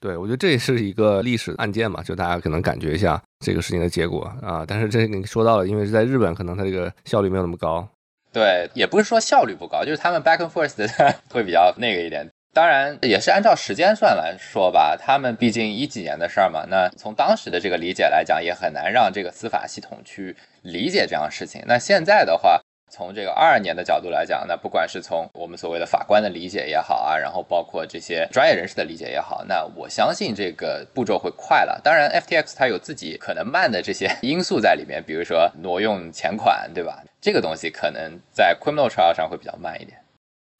[0.00, 4.64] 对，我觉得这也是一个历史案件嘛，就大家可能感觉一下这个事情的结果啊。
[4.68, 7.88] 但是这你说到了，因为是在日本，可能它这个效率没有那么高。
[8.30, 10.86] 对，也不是说效率不高，就是他们 back and forth 的
[11.30, 12.28] 会比较那个一点。
[12.54, 16.64] 当然也是按照时间算来说吧，他们毕竟一几年的事儿嘛。
[16.70, 21.60] 那从当时的这个理解来讲，也很难让这个司法系统去理解这样的事情。
[21.66, 31.80] 那现在的话，从这个二二年的角度来讲，那不管是从我们所谓的法官的理解也好啊，然后包括这些专业人士的理解也好，那我相信这个步骤会快了。
[31.82, 37.02] 当然，FTX 它有自己可能慢的这些 因素在里面，比如说挪用钱款，对吧？
[37.20, 39.98] 这个东西可能在 criminal trial 上会比较慢一点。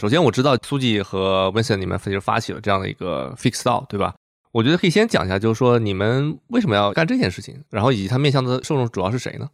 [0.05, 4.15] 首先我知道苏记和 Vincent 你们其实发起了这样的一个 Fix DAO，对吧？
[4.53, 9.49] 我觉得可以先讲一下，就是说你们为什么要干这件事情，然后以及它面向的受众主要是谁呢？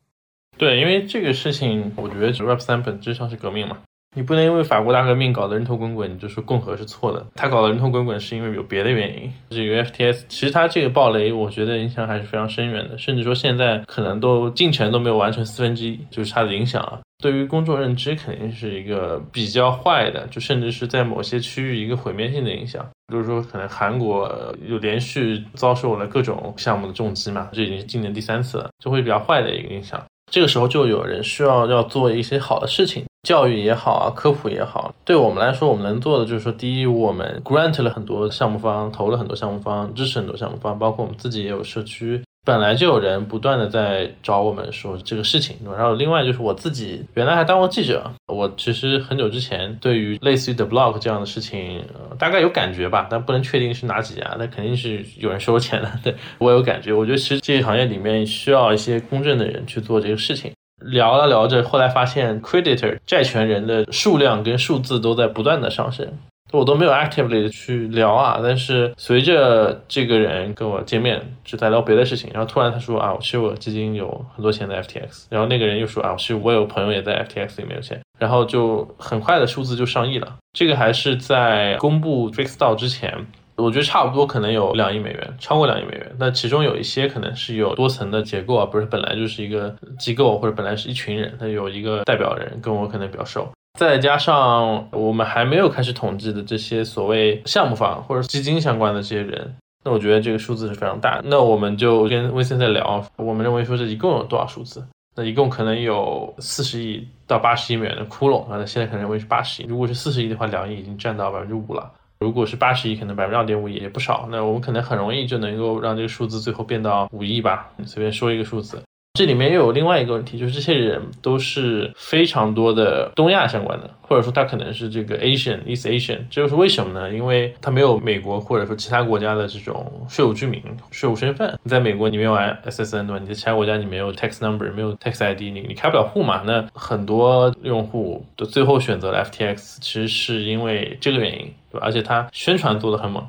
[0.58, 3.78] 对，因为这个事情，我觉得 Web 三本质上是革命嘛，
[4.16, 7.24] 你不能因为法国大革命搞得人头滚滚，你就说共和是错的。
[7.36, 9.32] 他搞得人头滚滚是因为有别的原因。
[9.50, 16.98] 这个 FTS 其实它这个暴雷，我觉得影响还是非常深远的，甚至说现在可能都进程都没有完成四分之一，就是它的影响啊。
[17.20, 22.86] 对于公众认知肯定是一个比较坏的，就甚至是在某些区域一个毁灭性的影响。
[23.08, 30.00] 比如说，可能韩国有连续遭受了各种项目的重击嘛，这已经是今年第三次了，就会比较坏的一个影响。
[30.30, 34.94] 这个时候就有人需要要做一些好的事情，教育也好啊，科普也好。
[35.04, 42.22] 对我们来说，我们能做的就是说，第一，我们 grant 了很多项目方，投了很多项目方，支持很多项目方，包括我们自己也有社区。
[42.50, 51.80] 本来就有人不断的在找我们说这个事情，然后另外就是我自己原来还当过记者，我其实很久之前对于类似于 The Block 这样的事情，
[52.18, 55.88] 大概有感觉吧，但不能确定是哪几家，那肯定是有人收钱的。
[56.02, 60.50] 对我有感觉，我觉得其实这个行业里面需要一些公正的人去做这个事情。
[60.80, 66.04] 聊了聊着，后来发现 creditor 债权人的数量跟数字都在不断的上升。
[66.52, 80.36] 我都没有 actively 去聊啊，但是随着这个人跟我见面，就在聊别的事情，然后突然他说啊，其实我基金有很多钱在 FTX，然后那个人又说啊，其实我有朋友也在 FTX 里面有钱，然后就很快的数字就上亿了。
[80.52, 83.14] 这个还是在公布 Fix 到之前，
[83.56, 86.10] 我觉得差不多可能有两亿美元，超过两亿美元。
[86.18, 93.48] 那其中有一些可能是有多层的结构啊，不是本来就是一个机构或者本来是一群人，他有一个代表人跟我可能比较熟。
[93.80, 101.18] 再加上我们还没有开始统计的这些所谓项目方或者基金相关的这些人，那我觉得这个数字是非常大。
[101.24, 104.86] 那我们就跟威森在聊，我们认为说这一共有多少数字？
[105.16, 108.58] 那一共可能有四十亿到八十亿美元的窟窿啊。
[108.58, 109.66] 那现在可能认为是八十亿。
[109.66, 111.90] 如果是四十亿的话，两亿已经占到百分之五了。
[112.18, 114.28] 如果是八十亿，可能百分之二点五也不少。
[114.30, 117.70] 那我们可能很容易就能够让这个数字最后变到五亿吧。
[117.86, 118.78] 随便说一个数字。
[119.14, 127.12] 这里面又有另外一个问题，就是这些人都是非常多的东亚相关的，或者说他可能是这个 Asian East Asian，这又是为什么呢？
[127.12, 131.58] 因为他没有美国或者说其他国家的这种税务居民、税务身份。
[131.62, 133.18] 你在美国你没有 SSN 对吧？
[133.20, 136.42] 你在其他国家你没有 tax number，没有 tax ID，你你开不了户嘛？
[136.46, 141.80] 那很多用户的最后选择了 FTX，其实是因为这个原因，对吧？
[141.84, 143.22] 而且他宣传做的很猛。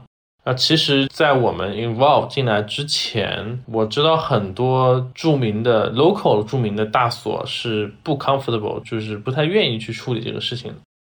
[0.44, 10.74] 那，其实，在我们 involve 进来之前，我知道很多著名的 local 著名的大所是不 comfortable，就是不太愿意去处理这个事情。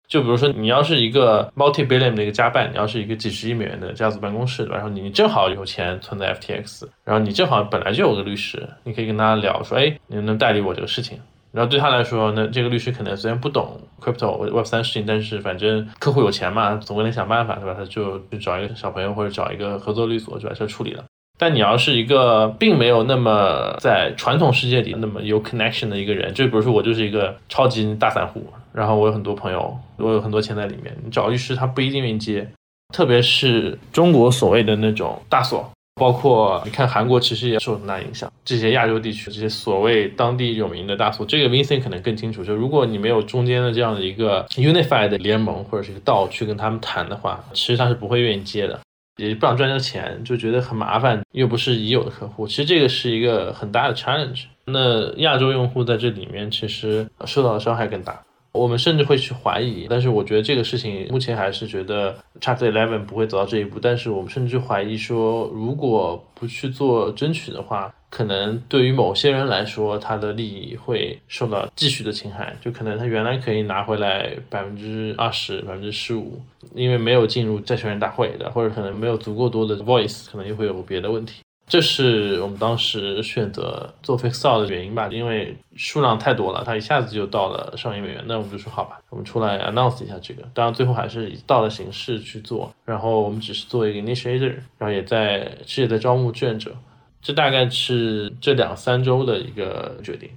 [0.08, 11.18] 就比如说，你要是一个 multi billion 的一个家办，你要是一个几十亿美元的家族办公室，然后你正好有钱存在 FTX，然后你正好本来就有个律师，你可以跟他聊说，哎，你能代理我这个事情？
[11.56, 17.74] 然后对他来说，那这个律师可能虽然不懂 crypto web 三事情，但是反正客户有钱嘛，总归能想办法，对吧？
[17.74, 21.02] 他就去找一个小朋友或者找一个合作律所就把事处理了。
[21.38, 32.46] 但你要是一个并没有那么在传统世界里那么有 connection 的一个人，就比如说我就是一个超级大散户，然后我有很多朋友，我有很多钱在里面，你找律师他不一定愿意接，
[32.92, 35.70] 特别是中国所谓的那种大所。
[35.98, 38.30] 包括你看，韩国其实也受很大影响。
[38.44, 42.44] 这些亚洲地区，这些所谓当地有名的大所，这个 Vincent 可能更清楚。
[42.44, 48.78] 就如果你没有中间的这样的一个 unified 联盟或者是一个道去跟他们谈的话，其实他是不会愿意接的，
[49.16, 52.46] 也不想赚这个钱，就觉得很麻烦，又不是已有的客户。
[52.46, 54.44] 其实这个是一个很大的 challenge。
[54.66, 58.22] 那亚洲用户在这里面其实受到的伤害更大。
[58.56, 63.78] 我们甚至会去怀疑，但是我觉得这个事情目前还是觉得 Chapter Eleven 不会走到这一步。
[63.80, 72.56] 但是我们甚至怀疑说，如果不去做争取的话，可能对于某些人来说，他的利益会受到继续的侵害。
[72.60, 76.40] 就可能他原来可以拿回来百分之二十、百分之十五，
[76.74, 81.42] 因为没有进入债权人大会的，或者可能没有足够多的 voice，可能又会有别的问题。
[81.66, 88.22] 这是我们当时选择做 fix out 的原因吧，因为数量太多了，它一下子就到了上亿美元。
[88.26, 90.44] 那我们就说好吧，我们出来 announce 一下这个。
[90.54, 96.72] 当然最后还是以道的形式去做，然后我们只是做一个 initiator，然后也在是也在招募志愿者。
[97.20, 100.30] 这大概是这两三周的一个决定。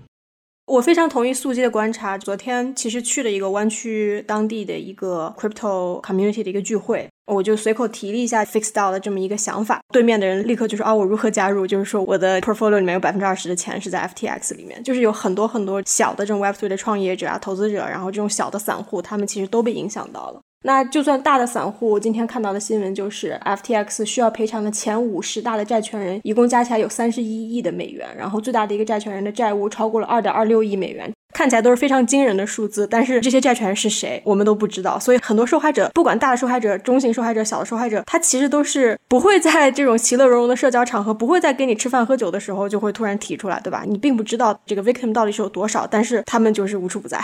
[0.70, 2.16] 我非常同意素鸡的观察。
[2.16, 7.08] 昨天其实去了一个湾区当地的一个 crypto community 的一个聚会。
[7.26, 11.66] 我就随口提了一下 fixed out 的这么一个想法，对面的人立刻就说啊，我如何加入？
[11.66, 20.40] 就是说我的 portfolio 里面有百分之二十的钱是在 FTX 里面，就是有很多很多小的这种 Web3 的创业者啊、投资者，然后这种小的散户，他们其实都被影响到了。
[20.64, 31.10] 那就算大的散户，今天看到的新闻就是 FTX 需要赔偿的前五十大的债权人，一共加起来有三十一亿的美元，然后最大的一个债权人的债务超过了二点二六亿美元。
[31.32, 35.00] 看起来都是非常惊人的数字，但是这些债权人是谁，我们都不知道。
[35.00, 43.86] 所以很多受害者，不管大的受害者、中型受害者、小的受害者，他其实都是不会在这种其乐融融的社交场合，不会在跟你吃饭喝酒的时候就会突然提出来，对吧？
[43.88, 47.24] 你并不知道这个 victim 到底是有多少，但是他们就是无处不在。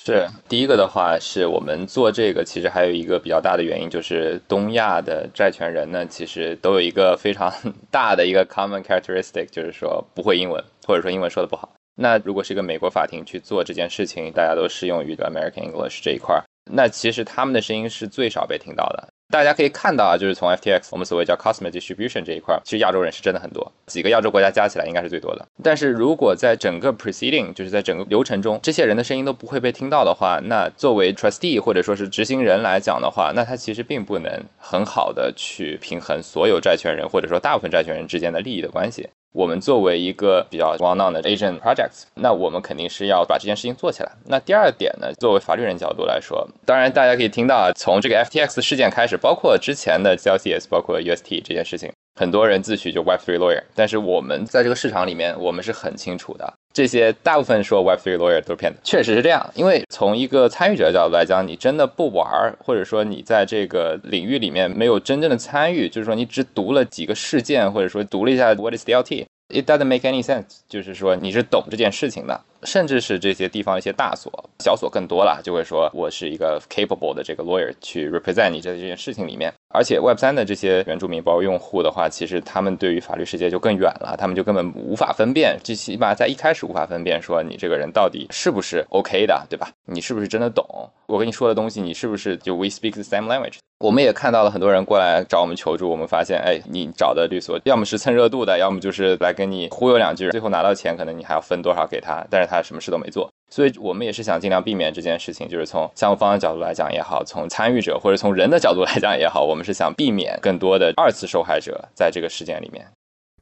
[0.00, 7.52] 是第一个的话，是我们做这个，其实还有一个比较大的原因，就是东亚的债权人呢，其实都有一个非常
[7.90, 11.68] 大的一个 common characteristic，就是说不会英文，或者说英文说的不好。
[11.94, 19.08] 那如果是一个美国法庭去做这件事情，大家都适用于 American English 这一块儿，那其实他们的声音是最少被听到的。
[19.32, 25.48] 大家可以看到啊，就是从 FTX 我们所谓叫 customer distribution 这一块，其实亚洲人是真的很多，几个亚洲国家加起来应该是最多的。
[25.62, 39.08] 但是如果在整个 proceeding，就是在整个流程中，这些人的声音都不会被听到的话，那作为 trustee 或者说是执行人来讲的话，那他其实并不能很好的去平衡所有债权人或者说大部分债权人之间的利益的关系。
[39.32, 44.12] 我们作为一个比较 well known 的 agent projects，那我们肯定是要把这件事情做起来。
[44.26, 51.90] 那第二点呢，作为法律人角度来说，当然大家可以听到啊，从这个 FTX 事件开始，包括之前的 Celsius，包括 UST 这件事情。
[52.14, 59.50] 很多人自诩就 Web3 lawyer，但是我们在这个市场里面，我们是很清楚的，这些大部分说 Web3 lawyer 都是骗子，确实是这样。
[59.54, 72.38] 因为从一个参与者的角度来讲，你真的不玩儿，或者说你在这个领域里面没有真正的参与，就是说你只读了几个事件，或者说读了一下 What is DLT，it doesn't make any sense，就是说你是懂这件事情的。
[72.64, 79.52] 甚至是这些地方一些大所、小所更多了，就会说我是一个 capable 的这个 lawyer 去 represent 你在这件事情里面。
[79.74, 89.70] 而且 Web 三的这些原住民包括用户的话，其实他们对于法律世界就更远了，他们就根本无法分辨，最起码在一开始无法分辨说你这个人到底是不是 OK 的，对吧？
[89.86, 90.64] 你是不是真的懂
[91.06, 91.80] 我跟你说的东西？
[91.80, 93.56] 你是不是就 we speak the same language？
[93.78, 103.30] 我们也看到了很多人过来找我们求助，我们发现，哎，你找的律所要么是蹭热度的，要么就是来跟你忽悠两句，最后拿到钱，可能你还要分多少给他，但是他什么事都没做。
[103.50, 112.86] 所以我们也是想尽量避免这件事情，就是从项目方的角度来讲也好，从参与者或者从人的角度来讲也好，我们是想避免更多的二次受害者在这个事件里面。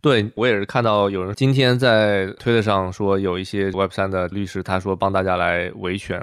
[0.00, 6.20] 对我也是看到有人今天在推特上说，有一些 Web 三的律师，他说帮大家来维权。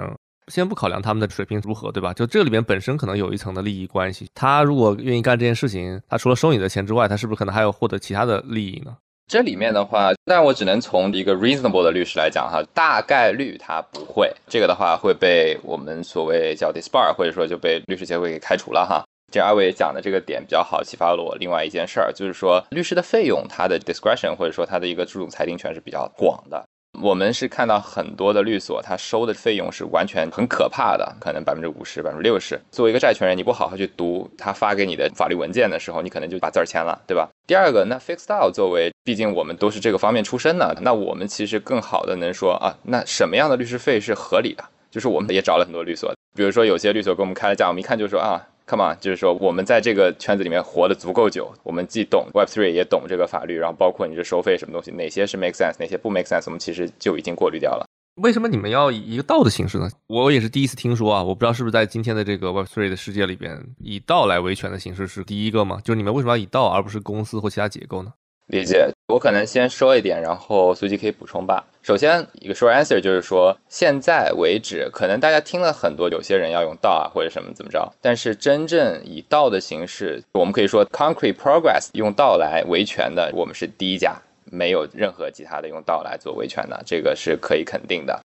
[0.48, 2.14] 先不考量他们的水平如何，对吧？
[2.14, 4.26] 就这里面本身可能有一层的利益关系。
[4.34, 8.96] 他如果愿意干这件事情，他除了收你的钱之外，他是不是可能还有获得其他的利益呢？
[9.28, 14.32] 这里面的话，但我只能从一个 reasonable 的律师来讲哈，大概率他不会。
[14.48, 19.04] 这个的话会被我们所谓叫 disbar，或者说就被律师协会给开除了哈。
[19.30, 26.64] 这二位讲的这个点比较好，启发了我另外一件事儿，就是说律师的费用，他的 discretion 或者说他的一个这种裁定权是比较广的。
[27.00, 32.60] 我们是看到很多的律所，他收的费用是完全很可怕的，可能百分之五十、百分之六十。
[32.70, 37.28] 作为一个债权人，你不好好去读他发给你的法律文件的时候，你可能就把字儿签了，对吧？
[37.46, 44.64] 第二个，那 fixed out 作为，毕竟我们都是这个方面出身的，那我们其实更好的能说啊，那什么样的律师费是合理的？
[44.90, 48.42] 就是我们也找了很多律所，比如说有些律所给我们开了价，我们一看就说啊。
[48.68, 57.86] Come on，就是说我们在这个圈子里面活得足够久，我们既懂 Web3 也懂这个法律，然后包括你这收费什么东西，哪些是 make sense，哪些不 make sense，我们其实就已经过滤掉了。
[58.20, 59.88] 为什么你们要以一个道的形式呢？
[60.08, 65.80] 我也是第一次听说啊，我不知道是不是在今天的这个 Web3 的世界里边，以道来维权的形式是第一个吗？
[65.82, 68.12] 就是你们为什么要以道而不是公司或其他结构呢？
[68.48, 71.64] 理解，我可能先说一点，然后随机可以补充吧。
[71.88, 88.20] 首先，一个 short answer 就是说，现在为止，可能大家听了很多，有些人要用道啊或者什么怎么着，但是真正以道的形式，我们可以说 concrete progress 用道来维权的，我们是第一家，没有任何其他的用道来做维权的，这个是可以肯定的。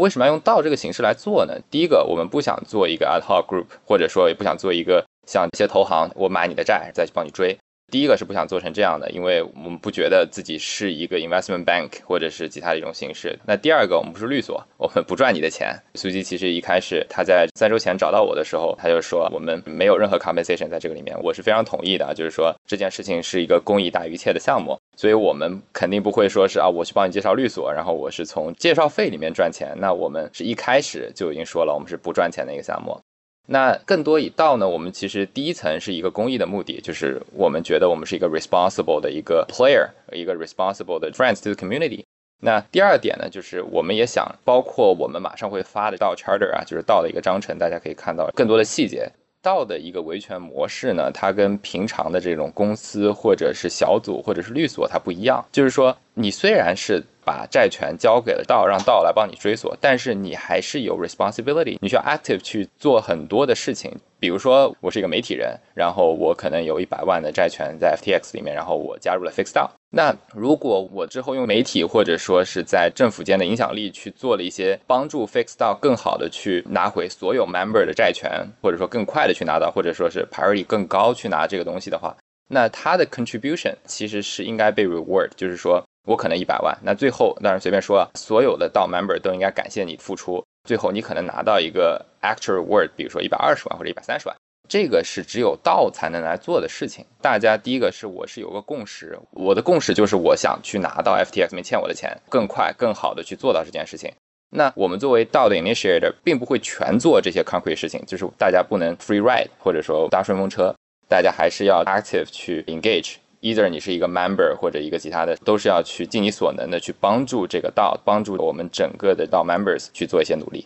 [0.00, 1.54] 为什么要用道这个形式来做呢？
[1.70, 7.56] 第一个，我们不想做一个 ad hoc group，或者说也不想做一个像一些投行，我买你的债再去帮你追。
[7.88, 13.38] 第一个是不想做成这样的，因为我们不觉得自己是一个 investment bank 或者是其他的一种形式。
[13.46, 15.72] 那第二个，我们不是律所， 我们不赚你的钱。
[15.94, 29.72] 苏基其实一开始他在三周前找到我的时候，他就说我们没有任何 compensation 在这个里面，我是非常同意的，就是说这件事情是一个公益大于一切的项目，所以我们肯定不会说是啊，我去帮你介绍律所，然后我是从介绍费里面赚钱。
[29.78, 33.00] 那我们是一开始就已经说了，我们是不赚钱的一个项目。
[33.46, 34.68] 那更多以道呢？
[34.68, 42.04] 我们其实第一层是一个公益的目的，就是我们觉得我们是一个 responsible 的一个 player，一个 responsible 的 friends to the community。
[42.42, 49.10] 那第二点呢，就是我们也想包括我们马上会发的道 charter 啊，就是道的一个章程，大家可以看到更多的细节。
[49.46, 57.02] 道的一个维权模式呢，它跟平常的这种公司或者是小组或者是律所它不一样，就是说你虽然是。
[57.26, 63.90] 把债权交给了道，让道来帮你追索，但是你还是有 responsibility，你需要 active 去做很多的事情。
[64.20, 69.68] 比如说，我是一个媒体人，然后我可能有一百万的债权在 FTX 里面，然后我加入了 Fixed DAO。
[69.90, 82.16] 那如果我之后用媒体或者说是在政府间的影响力去做了一些帮助 Fixed DAO 更好的去拿回所有 member 的债权，或者说更快的去拿到，或者说是 priority 更高去拿这个东西的话，
[82.48, 85.82] 那他的 contribution 其实是应该被 reward，就是说。
[86.06, 94.36] 我可能一百万，那最后当然随便说啊，所有的到 member 都应该感谢你付出，最后你可能拿到一个 actual word，比如说一百二十万或者一百三十万，
[94.68, 97.04] 这个是只有道才能来做的事情。
[97.20, 104.12] 大家第一个是我是有个共识，我的共识就是我想去拿到 FTX 没欠我的钱，更快更好的去做到这件事情。
[104.50, 110.74] 那我们作为道的 initiator，并不会全做这些 concrete 事情，就是大家不能 free ride 或者说搭顺风车，
[111.08, 113.16] 大家还是要 active 去 engage。
[113.42, 120.64] either 你是一个 member 或者一个其他的，都是要去尽你所能的去帮助这个道，帮助我们整个的道 members 去做一些努力。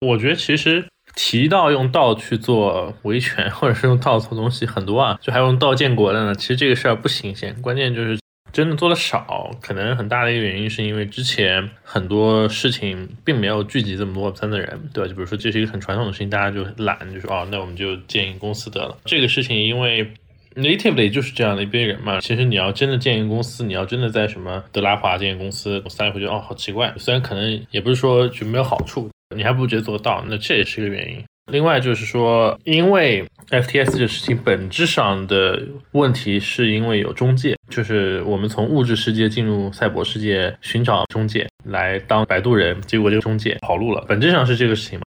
[0.00, 0.84] 我觉得其实
[1.14, 6.34] 提到用道去做维权，或者是用道做东西很多啊，就还用道建国的呢。
[6.34, 8.18] 其实这个事儿不新鲜，关键就是
[8.52, 9.50] 真的做的少。
[9.60, 15.08] 可能很大的一个原因是因为之前很多事情并没有聚集这么多三的人，对吧？
[15.08, 18.96] 就比如说这是一个很传统的事情，大家就懒，就说哦，那我们就建一个公司得了。
[19.04, 20.12] 这个事情因为。
[20.54, 22.20] Natively 就是这样的一堆人嘛。
[22.20, 26.92] 其实你要真的建一个公司，你要真的在什么德拉华建一个公司，大家会觉得哦，好奇怪。
[26.98, 30.24] 虽然可能也不是说就没有好处，你还不如直接做到。
[30.28, 31.22] 那这也是一个原因。
[31.50, 35.60] 另外就是说，因为 FTS 这个事情本质上的
[35.92, 44.04] 问题是因为有中介，就是我们从物质世界进入赛博世界寻找中介来当摆渡人，结果这个中介跑路了。
[44.08, 45.04] 本质上是这个事情嘛。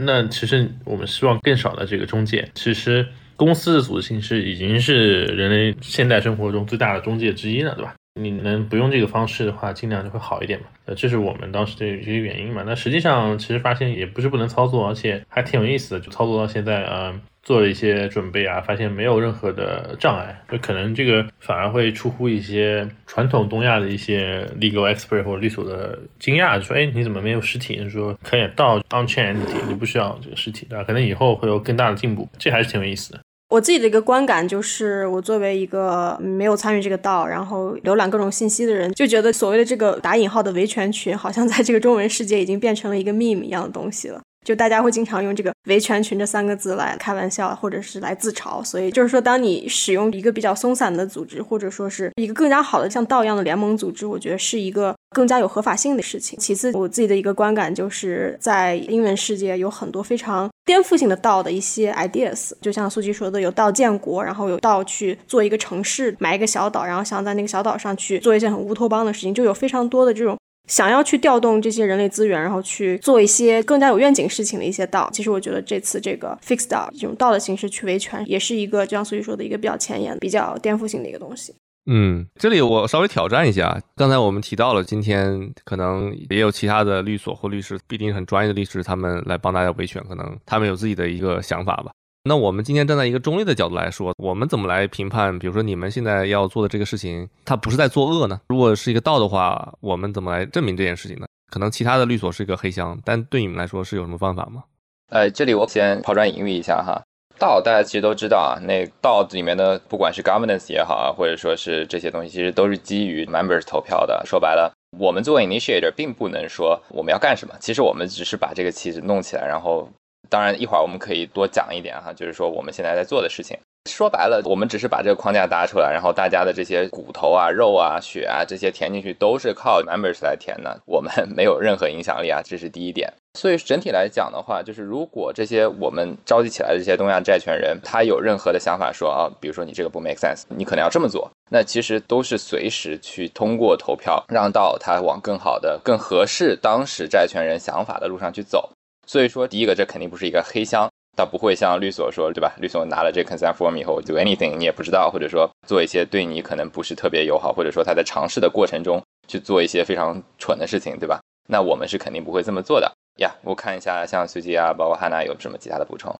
[0.00, 3.06] 那其实我们希望更少的这个中介，其实。
[3.34, 7.94] 公司的组织形式已经是人类现代生活中最大的中介之一了，对吧？
[8.20, 10.66] 你能不用这个方式的话，尽量就会好一点嘛。
[10.84, 12.62] 呃，这是我们当时的一些原因嘛。
[12.66, 16.00] 那实际上其实发现也不是不能操作，而且还挺有意思的。
[16.00, 20.38] 就操作到现在，呃，做了一些准备啊，发现没有任何的障碍。
[20.50, 30.84] 就可能这个反而会出乎一些传统东亚的一些 legal expert 或者律所的惊讶，说：“哎，你怎么没有实体？”说可以到 on chain entity，你不需要这个实体，对吧？
[30.84, 33.20] 可能以后会有更大的进步，这还是挺有意思的。
[33.52, 44.18] 我自己的一个观感就是，我作为一个没有参与这个道，然后浏览各种信息的人，就觉得所谓的这个打引号的维权群，好像在这个中文世界已经变成了一个 meme 一样的东西了。
[44.46, 48.64] 就大家会经常用这个“维权群”这三个字来开玩笑，或者是来自嘲。
[48.64, 56.38] 所以就是说，当你使用一个比较松散的组织，或者说是一个更加好的像道一样的联盟组织，我觉得是一个更加有合法性的事情。
[56.38, 70.36] 其次，我自己的一个观感就是在英文世界有很多非常颠覆性的道的一些 ideas，就像苏吉说的，有道建国，然后有道去做一个城市，买一个小岛，然后想在那个小岛上去做一件很乌托邦的事情，就有非常多的这种。
[70.68, 81.52] 想要去调动这些人类资源，然后去做一些更加有愿景事情的一些道，其实我觉得这次这个 fixed 道这种道的形式去维权，也是一个就像苏玉说的一个比较前沿、比较颠覆性的一个东西。
[81.86, 91.90] 嗯，这里我稍微挑战一下，刚才我们提到了，今天可能也有其他的律所或律师，必定很专业的律师，他们来帮大家维权，可能他们有自己的一个想法吧。
[92.24, 95.36] 那我们今天站在一个中立的角度来说，我们怎么来评判？
[95.36, 98.40] 比如说你们现在要做的这个事情，它不是在作恶呢？
[98.48, 101.26] 如果是一个道的话，我们怎么来证明这件事情呢？
[101.50, 104.62] 可能其他的律所是一个黑箱，但对你们来说是有什么方法吗？
[105.10, 107.02] 呃，这里我先抛砖引玉一下哈。
[107.42, 114.22] 道大家其实都知道啊，那道里面的不管是 governance 也好啊，或者说是这些东西，其实都是基于 members 投票的。
[114.24, 119.88] 说白了，我们作为 initiator 并不能说我们要干什么，其实我们只是把这个旗子弄起来，然后。
[120.30, 123.58] 当然，一会儿我们可以多讲一点哈，就是说我们现在在做的事情。
[123.90, 133.12] 说白了，我们只是把这个框架搭出来，然后大家的这些骨头啊、肉啊、血啊这些填进去，都是靠 members 来填的，我们 没有任何影响力啊，这是第一点。
[133.38, 148.70] 所以整体来讲的话，就是如果这些我们召集起来的这些东亚债权人，他有任何的想法说啊，比如说你这个不 make sense，你可能要这么做，那其实都是随时去通过投票让到他往更好的、更合适当时债权人想法的路上去走。
[149.06, 150.88] 所以说，第一个，这肯定不是一个黑箱。
[151.16, 152.54] 倒不会像律所说，对吧？
[152.58, 161.20] 律所拿了这 consent form 以后，do anything 你也不知道，或者说做一些对你可能不是特别友好，或者说他在尝试的过程中去做一些非常蠢的事情，对吧？
[161.48, 163.30] 那我们是肯定不会这么做的呀。
[163.42, 166.14] 我看一下，像随机啊，包括汉娜有什么其他的补充？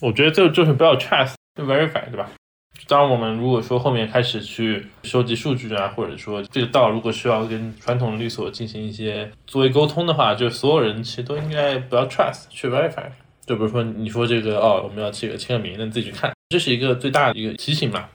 [0.00, 2.30] 我觉得这就是不要 trust verify，对吧？
[2.88, 13.04] 当我们如果说后面开始去收集数据啊，或者说这个道如果需要跟传统的律所进行一些作为沟通的话，就所有人其实都应该不要 trust 去 verify。
[13.46, 18.08] 就比如说，你说这个哦，我们要这个签个名，那你自己去看，这是一个最大的一个提醒嘛。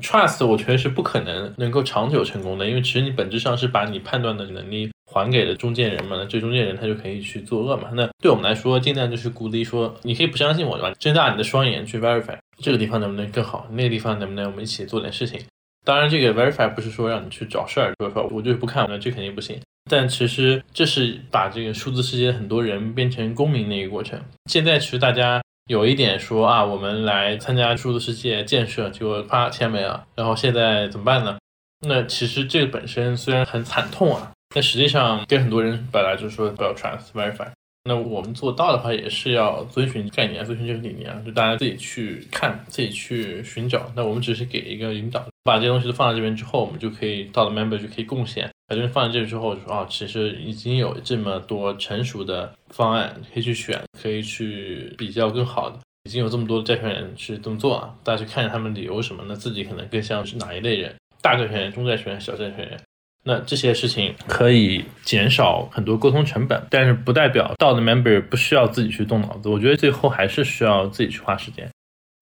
[0.00, 7.88] Trust 我觉得是不可能能够长久成功的，因为其实你本质上是把你判断的能力还给了中间人嘛，那这中间人他就可以去作恶嘛。
[7.92, 10.94] 那对我们来说，尽量就是鼓励说，你可以不相信我，对吧？
[11.00, 15.40] 睁大你的双眼去 verify 这个地方能不能更好，那个地方能不能我们一起做点事情。
[15.84, 19.60] 当然，这个 verify 不是说让你去找事儿，就是说我就是不看，那这肯定不行。
[19.90, 24.20] 但其实这是把这个数字世界很多人变成公民的一个过程。
[24.46, 31.38] 现在其实大家有一点说啊，我们来参加数字世界建设，结果啪钱没了，然后现在怎么办呢？
[31.86, 37.48] 那其实这个本身虽然很惨痛啊，但实际上跟很多人本来就是说不要 trust verify。
[37.86, 43.92] 那我们做到的话，也是要遵循概念，遵循这个理念啊，就大家自己去看，自己去寻找。
[43.94, 48.50] 那我们只是给一个引导，把这些东西都放在这边之后，我们就可以到了 member 就可以贡献。
[48.66, 55.78] 把这边放在这里之后，就说啊，其实已经有这么多成熟的方案可以去选，可以去比较更好的。
[56.04, 62.80] 已经有这么多的债权人是这么做啊，大家去看一下他们理由什么，那自己可能更像是哪一类人：大债权人、中债权人、小债权人。
[63.26, 69.48] 那这些事情可以减少很多沟通成本，但是不代表到的 member 不需要自己去动脑子。
[69.48, 71.66] 我觉得最后还是需要自己去花时间，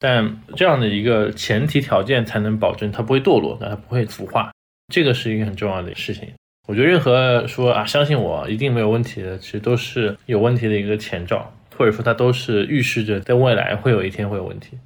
[0.03, 4.51] 但这样的一个前提条件才能保证它不会堕落，它不会腐化。
[4.93, 6.29] 这个是一个很重要的事情。
[6.67, 14.77] 我觉得任何说啊相信我一定没有问题的，其实都是有问题的一个前兆，或者说它都是预示着在未来会有一天会有问题。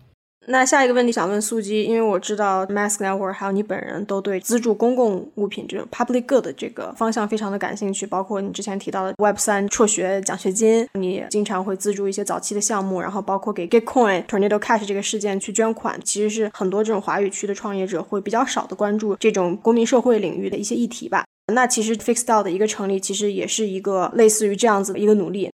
[0.49, 21.25] 那下一个问题想问素基，因为我知道 Mask Network 还有你本人都对资助公共物品这种 public good 这个方向非常的感兴趣，包括你之前提到的 Web 三辍学奖学金，你经常会资助一些早期的项目，然后包括给 Gitcoin Tornado Cash 这个事件去捐款，其实是很多这种华语区的创业者会比较少的关注这种公民社会领域的一些议题吧。
[21.53, 25.51] 那其实 FixDAO 的一个成立，其实也是一个类似于这样子的一个努力。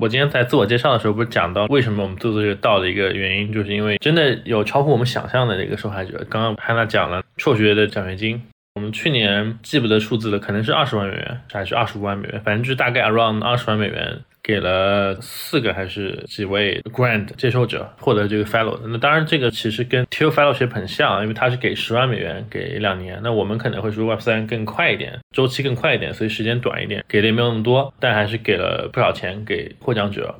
[0.00, 6.24] 我今天在自我介绍的时候，不是讲到为什么我们做这个道的一个原因，就是因为真的有超乎我们想象的一个受害者。
[6.30, 8.40] 刚刚汉娜讲了辍学的奖学金，
[8.76, 14.18] 我们去年记不得数字了，可能是二十万美元还是二十五万美元，反正就是大概 around 二十万美元。
[14.42, 30.34] 给了四个还是几位 grand 接受者获得这个 fellow，那当然这个其实跟 T O fellowship 很像，因为它是给十万美元给两年，那我们可能会说 Web 三更快一点，周期更快一点，所以时间短一点，给的也没有那么多，但还是给了不少钱给获奖者。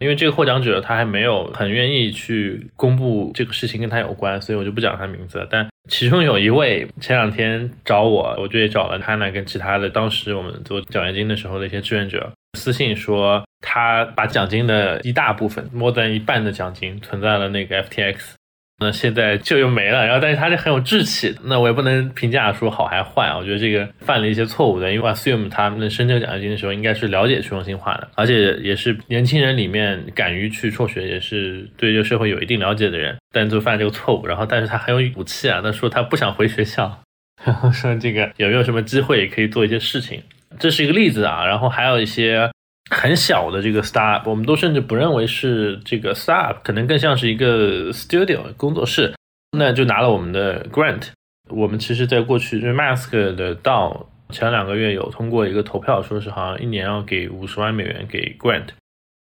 [0.00, 5.46] 因为这个获奖者他还没有很愿意去公布这个事情跟他有关，所以我就不讲他名字。
[5.50, 12.32] 但其中有一位前两天找我，我就也找了他呢，跟其他的当时我们做奖学金的时候的一些志愿者。
[12.58, 18.16] 私信说，他把奖金的一大部分，more than 一半的奖金存在了那个 FTX，
[18.80, 20.06] 那现在就又没了。
[20.06, 23.36] 然后，但是他是很有志气，那我也不能评价说好还坏啊。
[23.36, 34.26] 我觉得这个犯了一些错误的，因为 assume 他们申这个奖学金的时候，应该是了解去中心化的，而且也是年轻人里面敢于去辍学，也是对这个社会有一定了解的人，但就犯这个错误。
[34.26, 37.02] 然后，但是他很有骨气啊，他说他不想回学校，
[37.44, 40.22] 然后说这个有没有什么机会可以做一些事情。
[40.58, 42.50] 这是一个例子啊，然后还有一些
[42.90, 49.14] 很小的这个 startup，我们都甚至不认为是这个 startup，可能更像是一个 studio 工作室，
[49.56, 51.08] 那就拿了我们的 grant。
[51.48, 58.68] 我们其实在过去就是 Mask 的到前两个月有通过一个投票，说是好像一年要给五十万美元给 grant。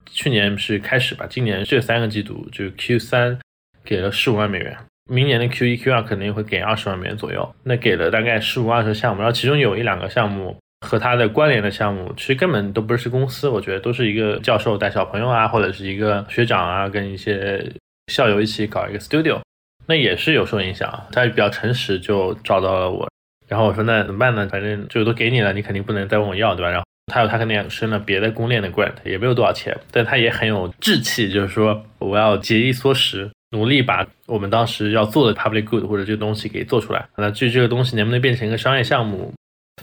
[0.05, 3.39] 去年是开始吧，今年这三个季度就 Q 三
[3.83, 4.77] 给了十五万美元，
[5.09, 7.55] 明年的 Q 一 Q 二肯定会给二十万美元左右。
[7.63, 10.55] 那给了大概十五二十个项目，然后其中有一两个项目。
[10.81, 17.71] 和他的关联的项目，其实根本都不是公司，我觉得都是一个教授带小朋友啊，或者是一个学长啊，跟一些
[18.11, 19.39] 校友一起搞一个 studio，
[19.87, 21.07] 那也是有受影响。
[21.11, 23.09] 他比较诚实，就找到了我，
[23.47, 24.47] 然后我说那怎么办呢？
[24.51, 26.69] 反正就都给你了，你肯定不能再问我要，对吧？
[26.69, 33.29] 然后他有他肯定申了别的公链的 grant，也没有多少钱，但他也很有志气，就是说我要节衣缩食。
[33.51, 37.07] 努力把我们当时要做的 public good 或者这个东西给做出来。
[37.15, 39.33] 那至于这个东西能不能变成一个商业项目，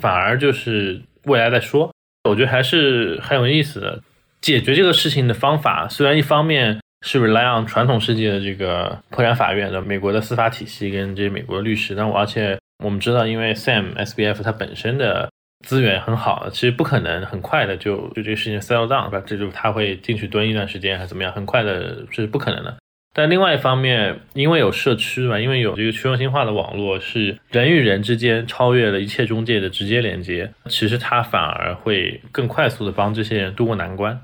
[0.01, 1.91] 反而就是未来再说。
[2.29, 4.01] 我觉得还是很有意思的。
[4.41, 15.31] 解决这个事情的方法，虽然一方面是 rely on 传统世界的这个破产法院的美国的司法体系跟这些美国的律师，但我而且我们知道，因为 Sam SBF 它本身的
[15.67, 19.23] 资源很好，其实不可能很快的就就这个事情 settle down，吧？
[19.25, 22.77] 这就他会进去蹲一段时间还是怎么样，很快的这是不可能的。
[23.17, 34.21] 但另外一方面，因为有社区嘛，因为有这个去中心化的网络，是人与人之间超越了一切中介的直接连接，其实它反而会更快速的帮这些人渡过难关。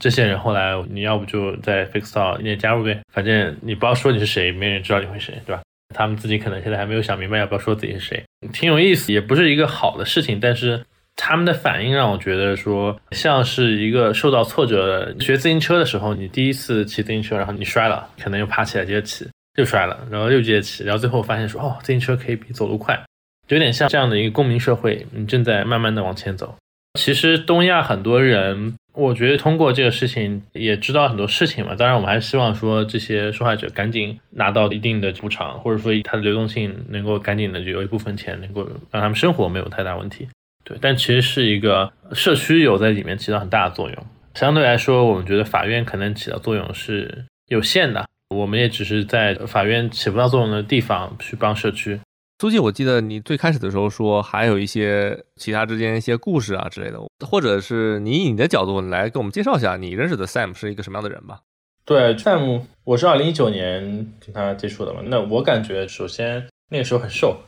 [0.00, 5.62] 这些人后来你要不就在 Fixstore 你也加入呗，反正你不要说你是谁，没人知道你会谁，对吧？
[5.94, 10.82] 他们自己可能现在还没有想明白要不要说自己是谁，挺有意思，也不是一个好的事情，但是。
[11.16, 23.00] 他们的反应让我觉得说，像是一个受到挫折的学自行车的时候，你第一次骑自行车，然后你摔了，可能又爬起来接着骑，又摔了，然后又接着骑，然后最后发现说，哦，自行车可以比走路快，
[23.48, 26.56] 有点像这样的一个公民社会，你正在慢慢的往前走。
[26.98, 31.74] 其实东亚很多人，我觉得通过这个事情也知道很多事情嘛。
[31.74, 40.28] 当然，我们还是希望说这些受害者赶紧拿到一定的补偿，或者说他的流动性能够赶紧的有一部分钱能够让他们生活没有太大问题。
[40.64, 44.06] 对，但其实是一个社区有在里面起到很大的作用。
[44.34, 48.04] 相对来说，我们觉得法院可能起到作用是有限的。
[48.30, 52.00] 我们也只是在法院起不到作用的地方去帮社区。
[52.40, 61.40] 苏记，我记得你最开始的时候说还有一些其他之间一些故事啊之类的，或者是你以你的角度来给我们介绍一下你认识的 Sam 是一个什么样的人吧？
[61.84, 65.00] 对，Sam，我是二零一九年跟他接触的嘛。
[65.04, 67.38] 那我感觉，首先那个时候很瘦。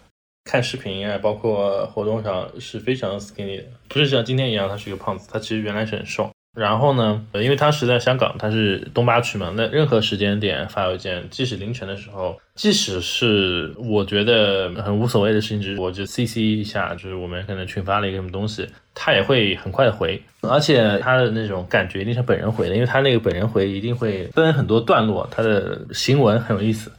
[0.47, 6.31] 看视频啊，包括活动上是非常 skinny 的，不是像今天一样，他是一个胖子，他其实原来是很瘦。
[6.57, 26.91] 然后呢，因为他是在香港，他是东八区嘛，那任何时间点发邮件，即使凌晨的时候，即使是我觉得很无所谓的事情，就是我就 CC 一下，就是我们可能群发了一个什么东西，他也会很快的回，而且他的那种感觉一定是本人回的，因为他那个本人回一定会分很多段落，他的行文很有意思。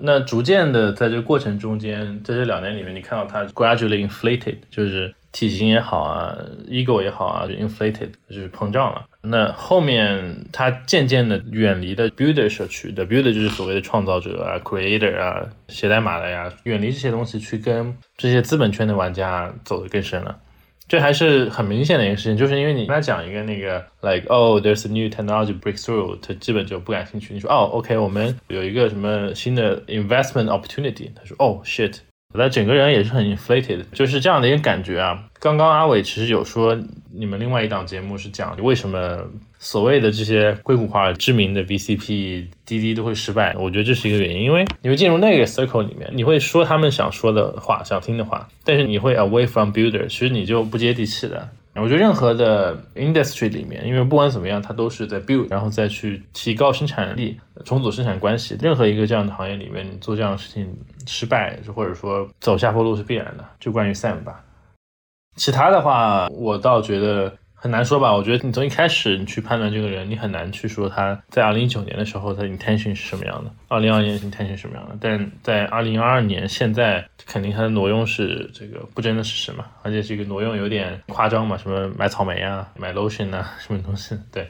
[0.00, 6.36] 那逐渐的，在这个过程中间，在这两年里面，你看到它 gradually inflated，就是体型也好啊
[6.68, 9.06] ，ego 也好啊，inflated，就是膨胀了。
[9.22, 20.36] 那后面它渐渐的远离的 builder 社区的 builder 就是所谓的创造者啊，creator 啊，写代码的呀，远离这些东西，去跟这些资本圈的玩家走得更深了。
[20.86, 27.32] 这还是很明显的一个事情，就是因为你跟他讲一个那个，like oh there's a new technology breakthrough，他基本就不感兴趣。
[27.32, 31.98] 你说哦，OK，我们有一个什么新的 investment opportunity，他说 oh shit。
[32.38, 35.24] 他整个人也是很 inflated，就是这样的一个感觉啊。
[35.38, 36.76] 刚刚阿伟其实有说，
[37.12, 39.24] 你们另外一档节目是讲为什么
[39.58, 43.54] 所谓的这些硅谷化知名的 BCP、滴滴都会失败。
[43.58, 51.48] 我觉得这是一个原因，因为你会进入那个 circle 里面，你会说他们想说的话、想听的话，但是你会 away from builder，其实你就不接地气的。
[51.82, 58.56] 我觉得任何的 industry 里面，因为不管怎么样，它都是在 build，然后再去提高生产力、重组生产关系。
[58.60, 60.72] 任何一个这样的行业里面，你做这样的事情
[61.06, 63.44] 失败，或者说走下坡路是必然的。
[63.58, 64.44] 就关于 Sam 吧，
[65.36, 67.32] 其他的话，我倒觉得。
[67.64, 68.12] 很难说吧？
[68.14, 74.94] 我觉得你从一开始你去判断这个人，你很难去说他在二零一九年的时候他 intention 是什么样的，二零二年 intention 是什么样的。
[75.00, 84.14] 但在二零二二年，现在肯定他的挪用是这个不争的事实嘛，而且这个挪用有点夸张嘛，什么买草莓啊，买 lotion 啊，什么东西？
[84.30, 84.46] 对，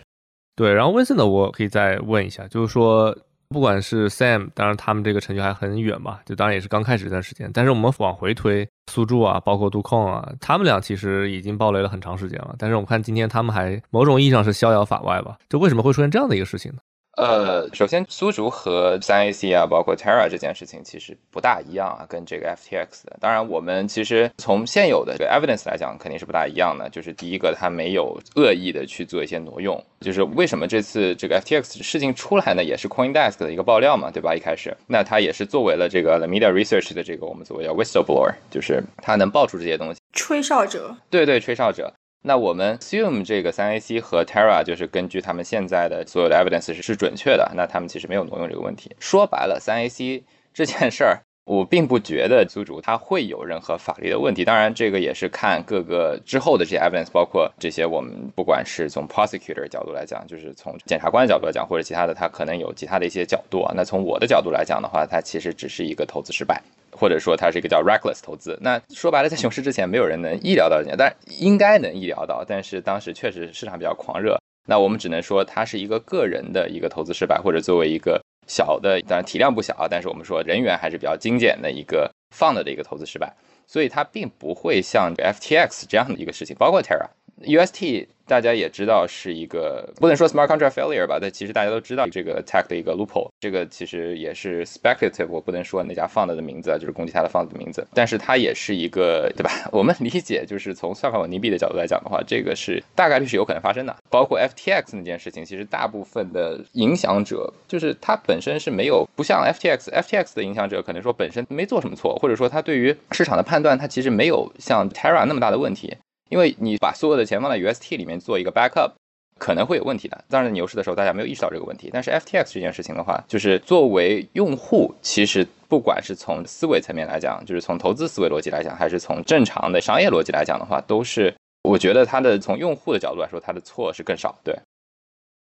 [0.57, 0.75] 对。
[0.75, 3.17] 然后温森的我可以再问一下，就是说。
[3.55, 7.49] 不管是 Sam，当然他们这个成就还很远吧，就当然也是刚开始一段时间。
[7.55, 12.57] 但是我们往回推，苏柱啊，包括杜控啊，他们俩其实已经暴雷了很长时间了。
[12.59, 15.39] 但是我们看今天他们还某种意义上是逍遥法外吧？
[15.49, 16.79] 就为什么会出现这样的一个事情呢？
[17.17, 23.17] 呃，首先苏竹和三 AC 啊，包括 Terra 这件事情其实不大一样啊，跟这个 FTX 的。
[23.21, 26.89] 当然，我们其实从现有的这个 evidence 来讲，肯定是不大一样的。
[26.91, 29.81] 就是第一个，它没有恶意的去做一些挪用。
[30.01, 32.65] 就是为什么这次这个 FTX 事情出来呢？
[32.65, 34.35] 也是 CoinDesk 的一个爆料嘛，对吧？
[34.35, 40.95] 一开始，那它也是作为了这个 Media Research 的这个我们所谓叫 whistleblower，就是它能爆出这些东西，吹哨者。
[41.09, 41.93] 对对，吹哨者。
[42.27, 48.97] 那我们 assume 这个三 AC 和 Terra 就是根据他们现在的所有的 evidence 是是准确的，那他们其实没有挪用这个问题。
[48.99, 54.45] 说白了，三 AC 这件事儿，我并不觉得租主他会有任何法律的问题。
[54.45, 63.73] 当然，这个也是看各个之后的这些 evidence，包括这些我们不管是从 prosecutor 角度来讲，就是从检察官的角度来讲，或者其他的，他可能有其他的一些角度啊。
[63.77, 66.63] 那从我的角度来讲的话，他其实只是一个投资失败。
[66.97, 72.45] 或者说他是一个叫 reckless 投资，那说白了，在熊市之前，没有人能意料到这些，但应该能意料到。
[72.47, 74.39] 但是当时确实市场比较狂热，
[74.69, 83.35] 那我们只能说它是一个个人的一个投资失败，或者作为一个小的，当然体量不小啊，但是我们说人员还是比较精简的一个 fund 的一个投资失败，
[83.67, 87.09] 所以它并不会像 FTX 这样的一个事情，包括 Terra、
[87.43, 88.07] UST。
[88.27, 99.51] 大家也知道是一个不能说 smart contract failure 吧，但其实大家都知道这个 attack 的一个 loophole，这个其实也是 speculative，我不能说那家 fund 的名字啊，就是攻击它的 fund 的名字，但是它也是一个，对吧？
[99.71, 103.95] 我们理解就是从算法稳定币的角度来讲的话，这个是大概率是有可能发生的。
[104.09, 115.95] 包括 FTX 那件事情，其实大部分的影响者就是它本身是没有不像 FTX，FTX 的影响者可能说本身没做什么错，或者说它对于市场的判断，它其实没有像 Terra 那么大的问题。
[116.31, 118.93] 因为你把所有的钱放在 UST 里面做一个 backup，
[119.39, 120.25] 可能会有问题的。
[120.29, 134.39] 当然牛市的时候大家没有意识到这个问题，但是 FTX 这件事情的话，就是作为用户，其实不管是从思维层面来讲，就是从投资思维逻辑来讲，还是从正常的商业逻辑来讲的话，都是我觉得它的从用户的角度来说，它的错是更少。
[134.45, 134.57] 对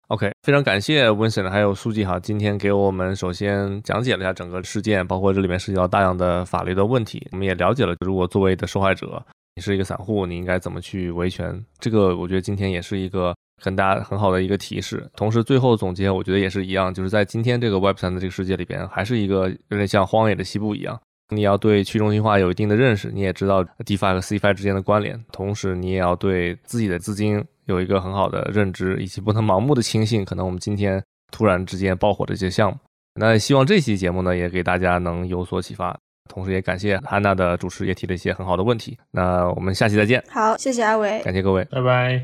[0.07, 9.21] ，OK，非常感谢 Vincent 还有书记哈，今天给我们首先讲解了一下整个事件，包括这里面涉及到大量的法律的问题，我们也了解了如果作为的受害者。
[9.55, 11.63] 你是一个散户，你应该怎么去维权？
[11.79, 15.09] 这个我觉得今天也是一个很大很好的一个提示。
[15.15, 20.99] 同时，最后总结，我觉得也是一样，就是在今天这个 Web 三的这个世界里边，还是一个有点像荒野的西部一样。
[21.33, 32.77] 你要对去中心化有一定的认识，你也知道 DeFi 和 Cfi 之间的关联，同时你也要对自己的资金有一个很好的认知，以及不能盲目的轻信可能我们今天突然之间爆火的一些项目。
[33.15, 35.97] 那希望这期节目呢，也给大家能有所启发。
[36.29, 38.97] 同时也感谢汉娜的主持，也提了一些很好的问题。
[39.11, 40.23] 那我们下期再见。
[40.29, 42.23] 好，谢谢阿伟，感谢各位，拜拜。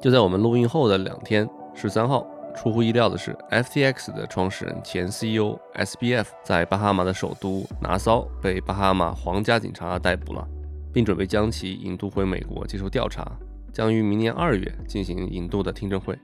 [0.00, 10.44] 就在我们录音后的两天，十三号，出乎意料的是，FTX 的创始人前 CEO SBF 在巴哈马的首都拿骚被巴哈马皇家警察逮捕了，
[10.92, 13.30] 并准备将其引渡回美国接受调查，
[13.72, 16.18] 将于明年二月进行引渡的听证会。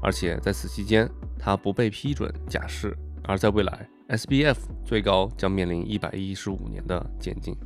[0.00, 3.88] 而且在此期间，他不被批准假释，而在未来。
[4.08, 7.56] SBF 最高将面临一百一十五年的监禁。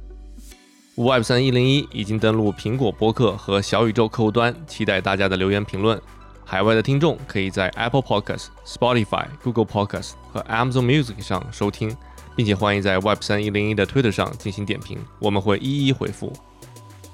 [0.96, 6.00] Web 三一零一已经登录苹果播客和小宇宙客户端，期待大家的留言评论。
[6.44, 11.94] 海外的听众可以在 Apple Podcast、Spotify、Google Podcast 和 Amazon Music 上收听，
[12.34, 16.32] 并且欢迎在 Web 三一零一的 Twitter 上进行点评，我们会一一回复。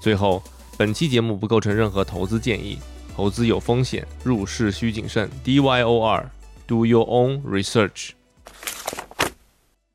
[0.01, 0.43] 最后，
[0.79, 2.79] 本期节目不构成任何投资建议，
[3.14, 5.29] 投资有风险，入市需谨慎。
[5.43, 8.12] D Y O R，Do your own research。